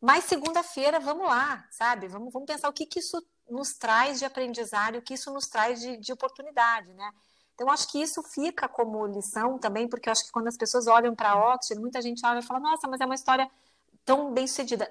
Mas 0.00 0.24
segunda-feira, 0.24 1.00
vamos 1.00 1.26
lá, 1.26 1.66
sabe? 1.70 2.08
Vamos, 2.08 2.32
vamos 2.32 2.46
pensar 2.46 2.68
o 2.68 2.72
que, 2.72 2.86
que 2.86 3.00
isso 3.00 3.24
nos 3.48 3.74
traz 3.74 4.18
de 4.18 4.24
aprendizado, 4.24 4.96
o 4.96 5.02
que 5.02 5.14
isso 5.14 5.32
nos 5.32 5.46
traz 5.46 5.80
de, 5.80 5.96
de 5.96 6.12
oportunidade, 6.12 6.92
né? 6.94 7.10
Então, 7.54 7.70
acho 7.70 7.90
que 7.90 8.00
isso 8.00 8.22
fica 8.22 8.68
como 8.68 9.06
lição 9.06 9.58
também, 9.58 9.88
porque 9.88 10.08
eu 10.08 10.12
acho 10.12 10.26
que 10.26 10.30
quando 10.32 10.48
as 10.48 10.58
pessoas 10.58 10.86
olham 10.86 11.14
para 11.14 11.30
a 11.30 11.54
Oxford, 11.54 11.80
muita 11.80 12.02
gente 12.02 12.24
olha 12.26 12.40
e 12.40 12.42
fala, 12.42 12.60
nossa, 12.60 12.86
mas 12.86 13.00
é 13.00 13.06
uma 13.06 13.14
história 13.14 13.50
tão 14.04 14.32
bem 14.32 14.46
sucedida. 14.46 14.90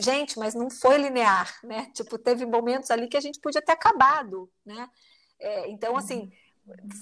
Gente, 0.00 0.38
mas 0.38 0.54
não 0.54 0.68
foi 0.68 0.98
linear, 0.98 1.58
né? 1.64 1.90
Tipo, 1.94 2.18
teve 2.18 2.44
momentos 2.44 2.90
ali 2.90 3.08
que 3.08 3.16
a 3.16 3.20
gente 3.20 3.40
podia 3.40 3.62
ter 3.62 3.72
acabado, 3.72 4.50
né? 4.64 4.88
É, 5.38 5.70
então, 5.70 5.96
assim, 5.96 6.30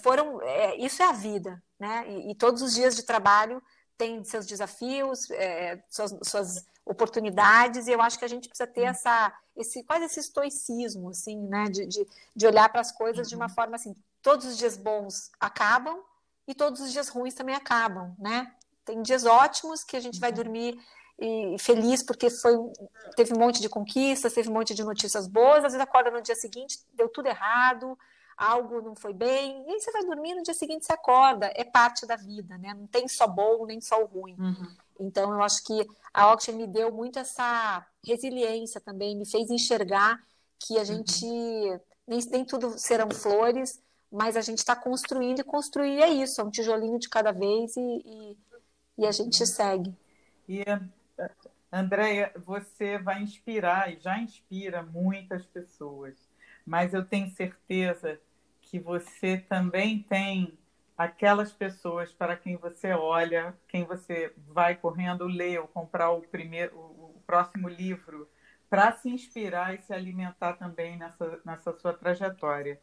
foram. 0.03 0.41
É, 0.43 0.77
isso 0.77 1.03
é 1.03 1.07
a 1.07 1.13
vida, 1.13 1.63
né? 1.79 2.05
E, 2.09 2.31
e 2.31 2.35
todos 2.37 2.63
os 2.63 2.73
dias 2.75 2.95
de 2.95 3.03
trabalho 3.03 3.61
tem 3.97 4.25
seus 4.25 4.47
desafios, 4.47 5.31
é, 5.31 5.83
suas, 5.89 6.15
suas, 6.23 6.67
oportunidades, 6.85 7.87
e 7.87 7.93
eu 7.93 8.01
acho 8.01 8.19
que 8.19 8.25
a 8.25 8.29
gente 8.29 8.49
precisa 8.49 8.67
ter 8.67 8.83
essa, 8.83 9.33
esse, 9.57 9.85
quase 9.85 10.07
esse 10.07 10.19
estoicismo, 10.19 11.11
assim, 11.11 11.39
né, 11.47 11.67
de, 11.67 11.87
de, 11.87 12.07
de 12.35 12.47
olhar 12.47 12.69
para 12.71 12.81
as 12.81 12.91
coisas 12.91 13.29
de 13.29 13.37
uma 13.37 13.47
uhum. 13.47 13.55
forma 13.55 13.77
assim, 13.77 13.95
todos 14.21 14.47
os 14.47 14.59
dias 14.59 14.77
bons 14.77 15.31
acabam 15.39 16.03
e 16.47 16.55
todos 16.55 16.81
os 16.81 16.93
dias 16.93 17.09
ruins 17.09 17.35
também 17.35 17.55
acabam, 17.55 18.15
né? 18.19 18.53
Tem 18.85 19.01
dias 19.01 19.25
ótimos 19.25 19.85
que 19.85 19.97
a 19.97 20.01
gente 20.01 20.19
vai 20.19 20.31
uhum. 20.31 20.37
dormir 20.37 20.81
e 21.19 21.57
feliz 21.59 22.03
porque 22.03 22.29
foi 22.29 22.53
teve 23.15 23.33
um 23.33 23.39
monte 23.39 23.61
de 23.61 23.69
conquistas, 23.69 24.33
teve 24.33 24.51
um 24.51 24.55
monte 24.55 24.75
de 24.75 24.83
notícias 24.83 25.29
boas, 25.29 25.59
às 25.59 25.73
vezes 25.73 25.81
acorda 25.81 26.11
no 26.11 26.21
dia 26.21 26.35
seguinte, 26.35 26.81
deu 26.95 27.09
tudo 27.09 27.27
errado, 27.27 27.97
algo 28.37 28.81
não 28.81 28.95
foi 28.95 29.13
bem, 29.13 29.65
e 29.67 29.71
aí 29.73 29.81
você 29.81 29.91
vai 29.93 30.05
dormir, 30.05 30.35
no 30.35 30.43
dia 30.43 30.55
seguinte 30.55 30.85
você 30.85 30.93
acorda, 30.93 31.53
é 31.55 31.65
parte 31.65 32.07
da 32.07 32.17
vida, 32.17 32.57
né? 32.59 32.75
Não 32.75 32.87
tem 32.87 33.07
só 33.09 33.27
bom 33.27 33.67
nem 33.67 33.81
só 33.81 34.05
ruim. 34.05 34.37
Uhum. 34.39 34.77
Então 35.01 35.33
eu 35.33 35.43
acho 35.43 35.65
que 35.65 35.87
a 36.13 36.33
Oxygen 36.33 36.61
me 36.61 36.67
deu 36.67 36.93
muito 36.93 37.19
essa 37.19 37.87
resiliência 38.05 38.81
também, 38.81 39.17
me 39.17 39.27
fez 39.27 39.51
enxergar 39.51 40.21
que 40.59 40.79
a 40.79 40.85
gente 40.85 41.25
uhum. 41.25 41.81
nem, 42.07 42.21
nem 42.31 42.45
tudo 42.45 42.79
serão 42.79 43.11
flores, 43.11 43.83
mas 44.11 44.37
a 44.37 44.41
gente 44.41 44.59
está 44.59 44.77
construindo 44.77 45.41
e 45.41 45.45
construir 45.45 46.03
é 46.03 46.11
isso, 46.11 46.41
é 46.41 46.45
um 46.45 46.51
tijolinho 46.51 46.99
de 46.99 47.09
cada 47.09 47.33
vez 47.33 47.77
e, 47.77 47.81
e, 47.81 48.39
e 48.99 49.07
a 49.07 49.13
gente 49.13 49.47
segue. 49.47 49.95
E 50.49 50.63
Andréia, 51.73 52.31
você 52.45 52.99
vai 52.99 53.23
inspirar 53.23 53.91
e 53.91 53.99
já 53.99 54.19
inspira 54.19 54.83
muitas 54.83 55.47
pessoas, 55.47 56.15
mas 56.65 56.95
eu 56.95 57.05
tenho 57.05 57.29
certeza 57.31 58.21
que 58.61 58.79
você 58.79 59.39
também 59.39 60.03
tem 60.03 60.59
aquelas 60.97 61.53
pessoas 61.53 62.13
para 62.13 62.37
quem 62.37 62.57
você 62.57 62.93
olha, 62.93 63.55
quem 63.69 63.85
você 63.85 64.33
vai 64.49 64.75
correndo 64.75 65.25
ler 65.25 65.61
ou 65.61 65.67
comprar 65.67 66.11
o 66.11 66.23
primeiro, 66.23 66.77
o 66.77 67.23
próximo 67.27 67.69
livro, 67.69 68.29
para 68.71 68.93
se 68.93 69.09
inspirar 69.09 69.75
e 69.75 69.83
se 69.83 69.93
alimentar 69.93 70.55
também 70.55 70.97
nessa, 70.97 71.41
nessa 71.45 71.79
sua 71.79 71.93
trajetória. 71.93 72.81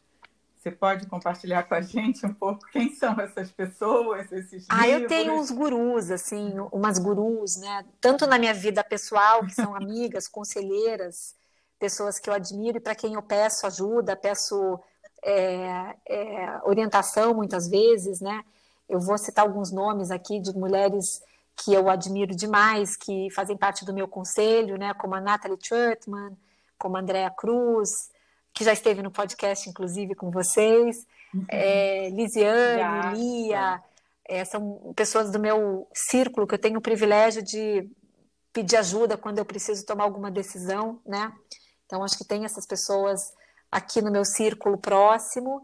Você 0.56 0.70
pode 0.70 1.08
compartilhar 1.08 1.64
com 1.64 1.74
a 1.74 1.82
gente 1.82 2.26
um 2.26 2.34
pouco 2.34 2.68
quem 2.70 2.94
são 2.94 3.18
essas 3.20 3.50
pessoas, 3.50 4.30
esses 4.32 4.68
ah, 4.70 4.86
livros? 4.86 5.02
eu 5.04 5.08
tenho 5.08 5.34
uns 5.34 5.50
gurus, 5.50 6.12
assim, 6.12 6.54
umas 6.74 7.00
gurus, 7.00 7.56
né? 7.56 7.86
Tanto 8.02 8.28
na 8.28 8.38
minha 8.38 8.54
vida 8.54 8.84
pessoal, 8.84 9.46
que 9.46 9.54
são 9.54 9.74
amigas, 9.74 10.28
conselheiras, 10.28 11.34
pessoas 11.80 12.20
que 12.20 12.30
eu 12.30 12.34
admiro 12.34 12.78
e 12.78 12.82
para 12.82 12.96
quem 12.96 13.14
eu 13.14 13.22
peço 13.22 13.66
ajuda, 13.66 14.16
peço 14.16 14.80
é, 15.24 15.96
é, 16.08 16.60
orientação 16.64 17.34
muitas 17.34 17.68
vezes, 17.68 18.20
né? 18.20 18.44
Eu 18.88 19.00
vou 19.00 19.18
citar 19.18 19.46
alguns 19.46 19.72
nomes 19.72 20.12
aqui 20.12 20.40
de 20.40 20.54
mulheres 20.54 21.22
que 21.56 21.74
eu 21.74 21.90
admiro 21.90 22.36
demais, 22.36 22.96
que 22.96 23.30
fazem 23.32 23.56
parte 23.56 23.86
do 23.86 23.94
meu 23.94 24.08
conselho, 24.08 24.78
né? 24.78 24.94
Como 24.94 25.16
a 25.16 25.22
Natalie 25.22 25.58
Trutman, 25.58 26.38
como 26.78 26.98
a 26.98 27.00
Andrea 27.00 27.30
Cruz, 27.30 28.10
que 28.54 28.64
já 28.64 28.74
esteve 28.74 29.02
no 29.02 29.12
podcast, 29.12 29.70
inclusive, 29.70 30.16
com 30.16 30.32
vocês, 30.32 31.06
uhum. 31.34 31.46
é, 31.50 32.10
Lisiane, 32.10 32.80
já, 32.80 33.14
Lia, 33.14 33.84
é, 34.26 34.46
são 34.46 34.94
pessoas 34.96 35.32
do 35.32 35.40
meu 35.40 35.88
círculo 35.94 36.48
que 36.48 36.56
eu 36.56 36.60
tenho 36.60 36.80
o 36.80 36.82
privilégio 36.82 37.42
de 37.44 37.90
pedir 38.52 38.78
ajuda 38.78 39.18
quando 39.18 39.40
eu 39.40 39.46
preciso 39.46 39.86
tomar 39.86 40.04
alguma 40.04 40.32
decisão, 40.32 41.00
né? 41.06 41.32
Então, 41.90 42.04
acho 42.04 42.20
que 42.20 42.24
tem 42.24 42.46
essas 42.46 42.68
pessoas 42.68 43.34
aqui 43.72 44.00
no 44.00 44.12
meu 44.12 44.24
círculo 44.24 44.78
próximo. 44.78 45.58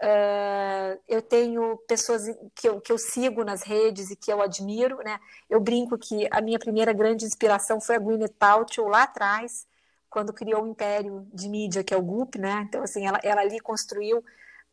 Uh, 0.00 0.96
eu 1.08 1.20
tenho 1.20 1.76
pessoas 1.88 2.22
que 2.54 2.68
eu, 2.68 2.80
que 2.80 2.92
eu 2.92 2.98
sigo 2.98 3.42
nas 3.42 3.62
redes 3.62 4.08
e 4.08 4.14
que 4.14 4.32
eu 4.32 4.40
admiro, 4.40 4.98
né? 4.98 5.18
Eu 5.50 5.58
brinco 5.58 5.98
que 5.98 6.28
a 6.30 6.40
minha 6.40 6.58
primeira 6.58 6.92
grande 6.92 7.24
inspiração 7.24 7.80
foi 7.80 7.96
a 7.96 7.98
Gwyneth 7.98 8.34
Paltrow 8.38 8.86
lá 8.86 9.02
atrás, 9.02 9.66
quando 10.08 10.32
criou 10.32 10.62
o 10.62 10.68
império 10.68 11.26
de 11.34 11.48
mídia, 11.48 11.82
que 11.82 11.92
é 11.92 11.96
o 11.96 12.02
Goop, 12.02 12.38
né? 12.38 12.64
Então, 12.68 12.84
assim, 12.84 13.04
ela, 13.04 13.18
ela 13.24 13.40
ali 13.40 13.58
construiu 13.58 14.24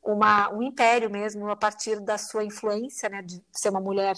uma, 0.04 0.54
um 0.54 0.62
império 0.62 1.10
mesmo 1.10 1.50
a 1.50 1.56
partir 1.56 2.00
da 2.00 2.20
sua 2.20 2.44
influência, 2.44 3.10
né? 3.10 3.24
De 3.24 3.44
ser 3.52 3.70
uma 3.70 3.82
mulher 3.82 4.16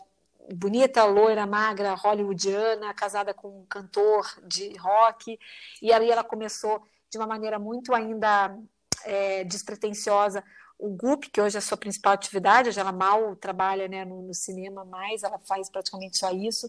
bonita, 0.53 1.03
loira, 1.05 1.45
magra, 1.45 1.93
hollywoodiana, 1.93 2.93
casada 2.93 3.33
com 3.33 3.61
um 3.61 3.65
cantor 3.65 4.27
de 4.43 4.75
rock. 4.77 5.39
E 5.81 5.91
aí 5.91 6.09
ela 6.09 6.23
começou 6.23 6.83
de 7.09 7.17
uma 7.17 7.27
maneira 7.27 7.59
muito 7.59 7.93
ainda 7.93 8.57
é, 9.03 9.43
despretensiosa 9.43 10.43
o 10.81 10.89
Goop, 10.89 11.29
que 11.29 11.39
hoje 11.39 11.55
é 11.55 11.59
a 11.59 11.61
sua 11.61 11.77
principal 11.77 12.13
atividade, 12.13 12.69
hoje 12.69 12.79
ela 12.79 12.91
mal 12.91 13.35
trabalha 13.35 13.87
né, 13.87 14.03
no, 14.03 14.23
no 14.23 14.33
cinema 14.33 14.83
mais, 14.83 15.21
ela 15.21 15.37
faz 15.37 15.69
praticamente 15.69 16.17
só 16.17 16.31
isso. 16.31 16.67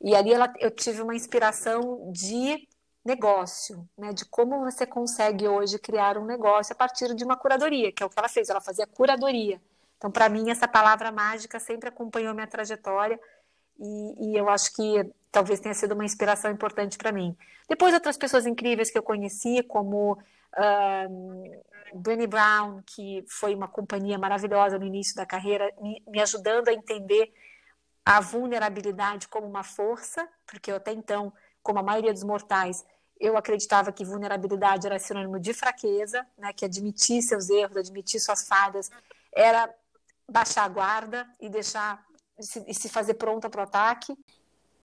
E 0.00 0.16
ali 0.16 0.32
ela, 0.32 0.52
eu 0.58 0.70
tive 0.70 1.00
uma 1.00 1.14
inspiração 1.14 2.10
de 2.10 2.68
negócio, 3.04 3.88
né, 3.96 4.12
de 4.12 4.24
como 4.24 4.64
você 4.64 4.84
consegue 4.84 5.46
hoje 5.46 5.78
criar 5.78 6.18
um 6.18 6.24
negócio 6.24 6.72
a 6.72 6.76
partir 6.76 7.14
de 7.14 7.24
uma 7.24 7.36
curadoria, 7.36 7.92
que 7.92 8.02
é 8.02 8.06
o 8.06 8.10
que 8.10 8.18
ela 8.18 8.28
fez, 8.28 8.48
ela 8.48 8.60
fazia 8.60 8.86
curadoria. 8.86 9.60
Então, 10.02 10.10
para 10.10 10.28
mim, 10.28 10.50
essa 10.50 10.66
palavra 10.66 11.12
mágica 11.12 11.60
sempre 11.60 11.88
acompanhou 11.88 12.34
minha 12.34 12.46
trajetória 12.48 13.20
e, 13.78 14.32
e 14.32 14.36
eu 14.36 14.48
acho 14.48 14.74
que 14.74 15.08
talvez 15.30 15.60
tenha 15.60 15.74
sido 15.74 15.92
uma 15.92 16.04
inspiração 16.04 16.50
importante 16.50 16.98
para 16.98 17.12
mim. 17.12 17.36
Depois, 17.68 17.94
outras 17.94 18.16
pessoas 18.16 18.44
incríveis 18.44 18.90
que 18.90 18.98
eu 18.98 19.02
conheci, 19.04 19.62
como 19.62 20.14
uh, 20.14 21.62
Brené 21.94 22.26
Brown, 22.26 22.82
que 22.84 23.24
foi 23.28 23.54
uma 23.54 23.68
companhia 23.68 24.18
maravilhosa 24.18 24.76
no 24.76 24.84
início 24.84 25.14
da 25.14 25.24
carreira, 25.24 25.72
me, 25.80 26.02
me 26.08 26.20
ajudando 26.20 26.66
a 26.66 26.72
entender 26.72 27.32
a 28.04 28.20
vulnerabilidade 28.20 29.28
como 29.28 29.46
uma 29.46 29.62
força, 29.62 30.28
porque 30.44 30.72
eu 30.72 30.76
até 30.78 30.90
então 30.90 31.32
como 31.62 31.78
a 31.78 31.82
maioria 31.84 32.12
dos 32.12 32.24
mortais, 32.24 32.84
eu 33.20 33.36
acreditava 33.36 33.92
que 33.92 34.04
vulnerabilidade 34.04 34.84
era 34.84 34.98
sinônimo 34.98 35.38
de 35.38 35.54
fraqueza, 35.54 36.26
né, 36.36 36.52
que 36.52 36.64
admitir 36.64 37.22
seus 37.22 37.48
erros, 37.48 37.76
admitir 37.76 38.18
suas 38.18 38.48
falhas, 38.48 38.90
era 39.32 39.72
baixar 40.28 40.64
a 40.64 40.68
guarda 40.68 41.28
e 41.40 41.48
deixar 41.48 42.04
e 42.66 42.74
se 42.74 42.88
fazer 42.88 43.14
pronta 43.14 43.48
para 43.48 43.60
o 43.60 43.64
ataque. 43.64 44.16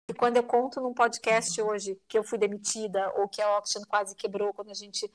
E 0.07 0.13
quando 0.13 0.37
eu 0.37 0.43
conto 0.43 0.81
num 0.81 0.93
podcast 0.93 1.61
hoje 1.61 1.99
que 2.07 2.17
eu 2.17 2.23
fui 2.23 2.37
demitida 2.37 3.11
ou 3.15 3.27
que 3.27 3.41
a 3.41 3.57
Oxygen 3.57 3.87
quase 3.87 4.15
quebrou 4.15 4.53
quando 4.53 4.71
a 4.71 4.73
gente 4.73 5.09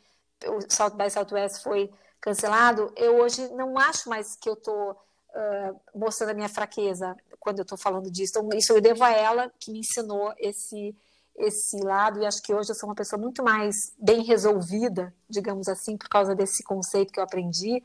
o 0.46 0.60
South 0.72 0.90
by 0.90 1.10
Southwest 1.10 1.62
foi 1.62 1.90
cancelado, 2.20 2.92
eu 2.96 3.18
hoje 3.20 3.48
não 3.54 3.76
acho 3.76 4.08
mais 4.08 4.36
que 4.36 4.48
eu 4.48 4.54
estou 4.54 4.92
uh, 4.92 5.80
mostrando 5.94 6.30
a 6.30 6.34
minha 6.34 6.48
fraqueza 6.48 7.16
quando 7.40 7.58
eu 7.58 7.62
estou 7.62 7.76
falando 7.76 8.10
disso. 8.10 8.38
Então, 8.38 8.56
isso 8.56 8.72
eu 8.72 8.80
devo 8.80 9.02
a 9.02 9.10
ela 9.10 9.52
que 9.58 9.72
me 9.72 9.80
ensinou 9.80 10.32
esse 10.38 10.94
esse 11.38 11.78
lado 11.78 12.20
e 12.20 12.26
acho 12.26 12.42
que 12.42 12.52
hoje 12.52 12.70
eu 12.70 12.74
sou 12.74 12.88
uma 12.88 12.96
pessoa 12.96 13.20
muito 13.20 13.44
mais 13.44 13.92
bem 13.96 14.24
resolvida, 14.24 15.14
digamos 15.30 15.68
assim, 15.68 15.96
por 15.96 16.08
causa 16.08 16.34
desse 16.34 16.64
conceito 16.64 17.12
que 17.12 17.20
eu 17.20 17.22
aprendi. 17.24 17.80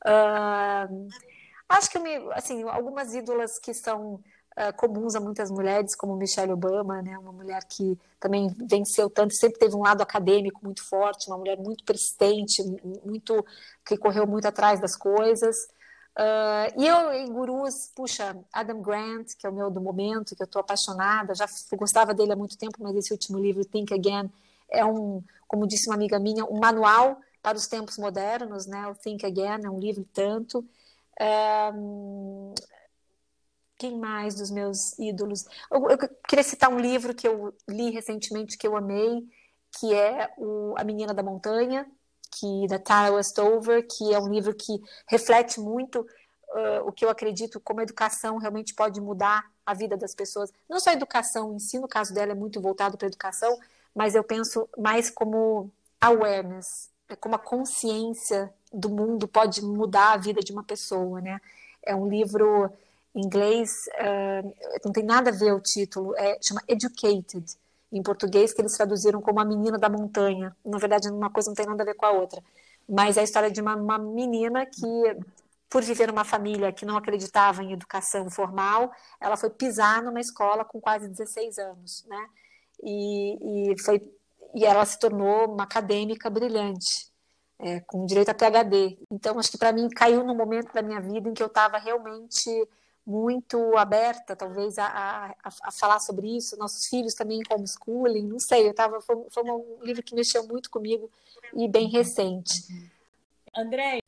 Uh, 0.00 1.08
acho 1.68 1.90
que 1.90 1.98
eu 1.98 2.02
me, 2.02 2.16
assim, 2.32 2.62
algumas 2.64 3.14
ídolas 3.14 3.58
que 3.58 3.74
são 3.74 4.14
uh, 4.14 4.76
comuns 4.76 5.14
a 5.14 5.20
muitas 5.20 5.50
mulheres, 5.50 5.94
como 5.94 6.16
Michelle 6.16 6.52
Obama, 6.52 7.02
né, 7.02 7.18
uma 7.18 7.32
mulher 7.32 7.64
que 7.64 7.98
também 8.18 8.48
venceu 8.68 9.10
tanto, 9.10 9.34
sempre 9.34 9.58
teve 9.58 9.74
um 9.74 9.82
lado 9.82 10.02
acadêmico 10.02 10.60
muito 10.62 10.82
forte, 10.82 11.28
uma 11.28 11.38
mulher 11.38 11.58
muito 11.58 11.84
persistente, 11.84 12.62
muito 13.04 13.44
que 13.84 13.96
correu 13.96 14.26
muito 14.26 14.46
atrás 14.46 14.80
das 14.80 14.96
coisas. 14.96 15.68
Uh, 16.18 16.80
e 16.80 16.86
eu, 16.86 17.12
em 17.12 17.30
gurus, 17.30 17.90
puxa, 17.94 18.34
Adam 18.50 18.80
Grant, 18.80 19.34
que 19.38 19.46
é 19.46 19.50
o 19.50 19.52
meu 19.52 19.70
do 19.70 19.82
momento, 19.82 20.34
que 20.34 20.42
eu 20.42 20.46
estou 20.46 20.60
apaixonada, 20.60 21.34
já 21.34 21.46
gostava 21.74 22.14
dele 22.14 22.32
há 22.32 22.36
muito 22.36 22.56
tempo, 22.56 22.78
mas 22.80 22.96
esse 22.96 23.12
último 23.12 23.38
livro, 23.38 23.64
Think 23.66 23.92
Again, 23.92 24.30
é 24.70 24.84
um, 24.84 25.22
como 25.46 25.66
disse 25.66 25.88
uma 25.88 25.94
amiga 25.94 26.18
minha, 26.18 26.44
um 26.44 26.58
manual 26.58 27.20
para 27.42 27.56
os 27.56 27.66
tempos 27.66 27.98
modernos, 27.98 28.66
né? 28.66 28.86
O 28.88 28.94
Think 28.94 29.24
Again 29.26 29.66
é 29.66 29.70
um 29.70 29.78
livro 29.78 30.04
tanto. 30.12 30.64
Um, 31.20 32.54
quem 33.78 33.98
mais 33.98 34.34
dos 34.34 34.50
meus 34.50 34.98
ídolos? 34.98 35.44
Eu, 35.70 35.90
eu, 35.90 35.98
queria 36.28 36.42
citar 36.42 36.70
um 36.70 36.78
livro 36.78 37.14
que 37.14 37.28
eu 37.28 37.54
li 37.68 37.90
recentemente 37.90 38.56
que 38.56 38.66
eu 38.66 38.76
amei, 38.76 39.26
que 39.78 39.94
é 39.94 40.32
o 40.38 40.74
A 40.76 40.84
Menina 40.84 41.12
da 41.12 41.22
Montanha, 41.22 41.86
que 42.30 42.66
da 42.68 42.78
Tara 42.78 43.12
Westover, 43.12 43.86
que 43.86 44.12
é 44.12 44.18
um 44.18 44.28
livro 44.28 44.54
que 44.54 44.80
reflete 45.06 45.60
muito 45.60 46.00
uh, 46.00 46.86
o 46.86 46.92
que 46.92 47.04
eu 47.04 47.10
acredito 47.10 47.60
como 47.60 47.80
a 47.80 47.82
educação 47.82 48.38
realmente 48.38 48.74
pode 48.74 49.00
mudar 49.00 49.44
a 49.64 49.74
vida 49.74 49.96
das 49.96 50.14
pessoas. 50.14 50.52
Não 50.68 50.80
só 50.80 50.90
a 50.90 50.94
educação 50.94 51.54
em 51.54 51.58
si, 51.58 51.78
no 51.78 51.88
caso 51.88 52.14
dela 52.14 52.32
é 52.32 52.34
muito 52.34 52.60
voltado 52.60 52.96
para 52.96 53.06
a 53.06 53.10
educação, 53.10 53.58
mas 53.94 54.14
eu 54.14 54.22
penso 54.22 54.68
mais 54.78 55.10
como 55.10 55.70
awareness, 56.00 56.90
né, 57.08 57.16
como 57.16 57.34
a 57.34 57.38
consciência 57.38 58.52
do 58.76 58.90
mundo 58.90 59.26
pode 59.26 59.62
mudar 59.62 60.12
a 60.12 60.16
vida 60.16 60.40
de 60.40 60.52
uma 60.52 60.62
pessoa, 60.62 61.20
né? 61.20 61.40
É 61.82 61.94
um 61.94 62.08
livro 62.08 62.70
em 63.14 63.24
inglês, 63.24 63.88
uh, 63.98 64.54
não 64.84 64.92
tem 64.92 65.02
nada 65.02 65.30
a 65.30 65.32
ver 65.32 65.52
o 65.52 65.60
título, 65.60 66.14
é, 66.16 66.38
chama 66.42 66.62
Educated, 66.68 67.44
em 67.90 68.02
português, 68.02 68.52
que 68.52 68.60
eles 68.60 68.76
traduziram 68.76 69.22
como 69.22 69.40
A 69.40 69.44
Menina 69.44 69.78
da 69.78 69.88
Montanha. 69.88 70.54
Na 70.64 70.78
verdade, 70.78 71.08
uma 71.08 71.30
coisa 71.30 71.48
não 71.48 71.54
tem 71.54 71.66
nada 71.66 71.82
a 71.82 71.86
ver 71.86 71.94
com 71.94 72.04
a 72.04 72.10
outra. 72.10 72.42
Mas 72.86 73.16
é 73.16 73.20
a 73.20 73.24
história 73.24 73.50
de 73.50 73.60
uma, 73.60 73.74
uma 73.74 73.98
menina 73.98 74.66
que, 74.66 75.16
por 75.70 75.82
viver 75.82 76.08
numa 76.08 76.24
família 76.24 76.72
que 76.72 76.84
não 76.84 76.96
acreditava 76.96 77.62
em 77.62 77.72
educação 77.72 78.30
formal, 78.30 78.92
ela 79.20 79.36
foi 79.36 79.48
pisar 79.48 80.02
numa 80.02 80.20
escola 80.20 80.64
com 80.64 80.80
quase 80.80 81.08
16 81.08 81.58
anos, 81.58 82.04
né? 82.06 82.28
E, 82.82 83.72
e, 83.72 83.82
foi, 83.82 84.02
e 84.54 84.64
ela 84.64 84.84
se 84.84 84.98
tornou 84.98 85.54
uma 85.54 85.64
acadêmica 85.64 86.28
brilhante. 86.28 87.10
É, 87.58 87.80
com 87.80 88.04
direito 88.04 88.28
a 88.28 88.34
PhD. 88.34 88.98
Então, 89.10 89.38
acho 89.38 89.50
que 89.50 89.56
para 89.56 89.72
mim 89.72 89.88
caiu 89.88 90.22
num 90.22 90.34
momento 90.34 90.72
da 90.74 90.82
minha 90.82 91.00
vida 91.00 91.28
em 91.28 91.32
que 91.32 91.42
eu 91.42 91.46
estava 91.46 91.78
realmente 91.78 92.50
muito 93.06 93.76
aberta, 93.76 94.34
talvez, 94.34 94.78
a, 94.78 94.86
a, 94.86 95.34
a, 95.62 95.70
falar 95.70 96.00
sobre 96.00 96.36
isso. 96.36 96.56
Nossos 96.58 96.86
filhos 96.86 97.14
também 97.14 97.40
homeschooling, 97.50 98.26
não 98.26 98.40
sei. 98.40 98.68
Eu 98.68 98.74
tava, 98.74 99.00
foi, 99.00 99.16
foi 99.30 99.42
um 99.44 99.78
livro 99.82 100.02
que 100.02 100.14
mexeu 100.14 100.46
muito 100.46 100.68
comigo 100.68 101.10
e 101.54 101.68
bem 101.68 101.88
recente. 101.88 102.66
André, 103.56 104.00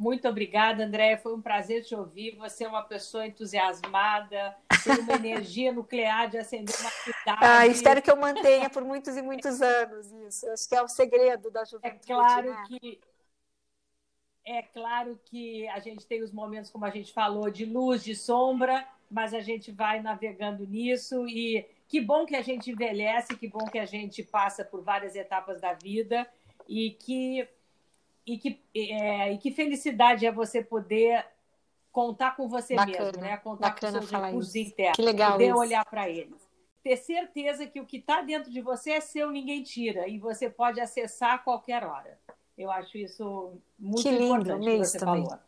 muito 0.00 0.26
obrigada, 0.26 0.82
André. 0.82 1.18
Foi 1.18 1.34
um 1.34 1.42
prazer 1.42 1.84
te 1.84 1.94
ouvir. 1.94 2.34
Você 2.36 2.64
é 2.64 2.68
uma 2.68 2.82
pessoa 2.82 3.26
entusiasmada, 3.26 4.56
tem 4.82 4.98
uma 4.98 5.12
energia 5.14 5.70
nuclear 5.70 6.30
de 6.30 6.38
acender 6.38 6.74
uma 6.80 6.90
cidade. 6.90 7.38
Ah, 7.42 7.66
espero 7.66 8.00
que 8.00 8.10
eu 8.10 8.16
mantenha 8.16 8.70
por 8.70 8.82
muitos 8.82 9.14
e 9.14 9.20
muitos 9.20 9.60
anos 9.60 10.10
isso. 10.26 10.48
Acho 10.48 10.66
que 10.66 10.74
é 10.74 10.82
o 10.82 10.88
segredo 10.88 11.50
da 11.50 11.66
juventude. 11.66 12.12
É 12.12 12.14
claro 12.14 12.48
né? 12.48 12.64
que 12.66 13.00
é 14.46 14.62
claro 14.62 15.20
que 15.26 15.68
a 15.68 15.78
gente 15.80 16.06
tem 16.06 16.22
os 16.22 16.32
momentos, 16.32 16.70
como 16.70 16.86
a 16.86 16.90
gente 16.90 17.12
falou, 17.12 17.50
de 17.50 17.66
luz, 17.66 18.02
de 18.02 18.16
sombra, 18.16 18.88
mas 19.10 19.34
a 19.34 19.40
gente 19.40 19.70
vai 19.70 20.00
navegando 20.00 20.66
nisso 20.66 21.28
e 21.28 21.68
que 21.86 22.00
bom 22.00 22.24
que 22.24 22.34
a 22.34 22.40
gente 22.40 22.70
envelhece, 22.70 23.36
que 23.36 23.46
bom 23.46 23.66
que 23.66 23.78
a 23.78 23.84
gente 23.84 24.22
passa 24.22 24.64
por 24.64 24.82
várias 24.82 25.14
etapas 25.14 25.60
da 25.60 25.74
vida 25.74 26.26
e 26.66 26.92
que 26.92 27.46
e 28.34 28.38
que, 28.38 28.60
é, 28.74 29.32
e 29.32 29.38
que 29.38 29.50
felicidade 29.50 30.24
é 30.24 30.30
você 30.32 30.62
poder 30.62 31.24
contar 31.90 32.36
com 32.36 32.48
você 32.48 32.74
bacana, 32.74 33.06
mesmo, 33.06 33.22
né? 33.22 33.36
Contar 33.38 33.72
com 33.72 33.90
seus 33.90 34.10
recursos 34.10 34.54
internos, 34.54 34.96
que 34.96 35.02
legal 35.02 35.32
poder 35.32 35.48
isso. 35.48 35.58
olhar 35.58 35.84
para 35.84 36.08
eles. 36.08 36.48
Ter 36.82 36.96
certeza 36.96 37.66
que 37.66 37.80
o 37.80 37.84
que 37.84 37.98
está 37.98 38.22
dentro 38.22 38.50
de 38.50 38.60
você 38.60 38.92
é 38.92 39.00
seu, 39.00 39.30
ninguém 39.30 39.62
tira, 39.62 40.08
e 40.08 40.18
você 40.18 40.48
pode 40.48 40.80
acessar 40.80 41.34
a 41.34 41.38
qualquer 41.38 41.84
hora. 41.84 42.18
Eu 42.56 42.70
acho 42.70 42.96
isso 42.96 43.52
muito 43.78 44.02
que 44.02 44.10
lindo, 44.10 44.24
importante 44.24 44.64
que 44.64 44.78
você 44.78 44.98
também. 44.98 45.24
falou. 45.24 45.38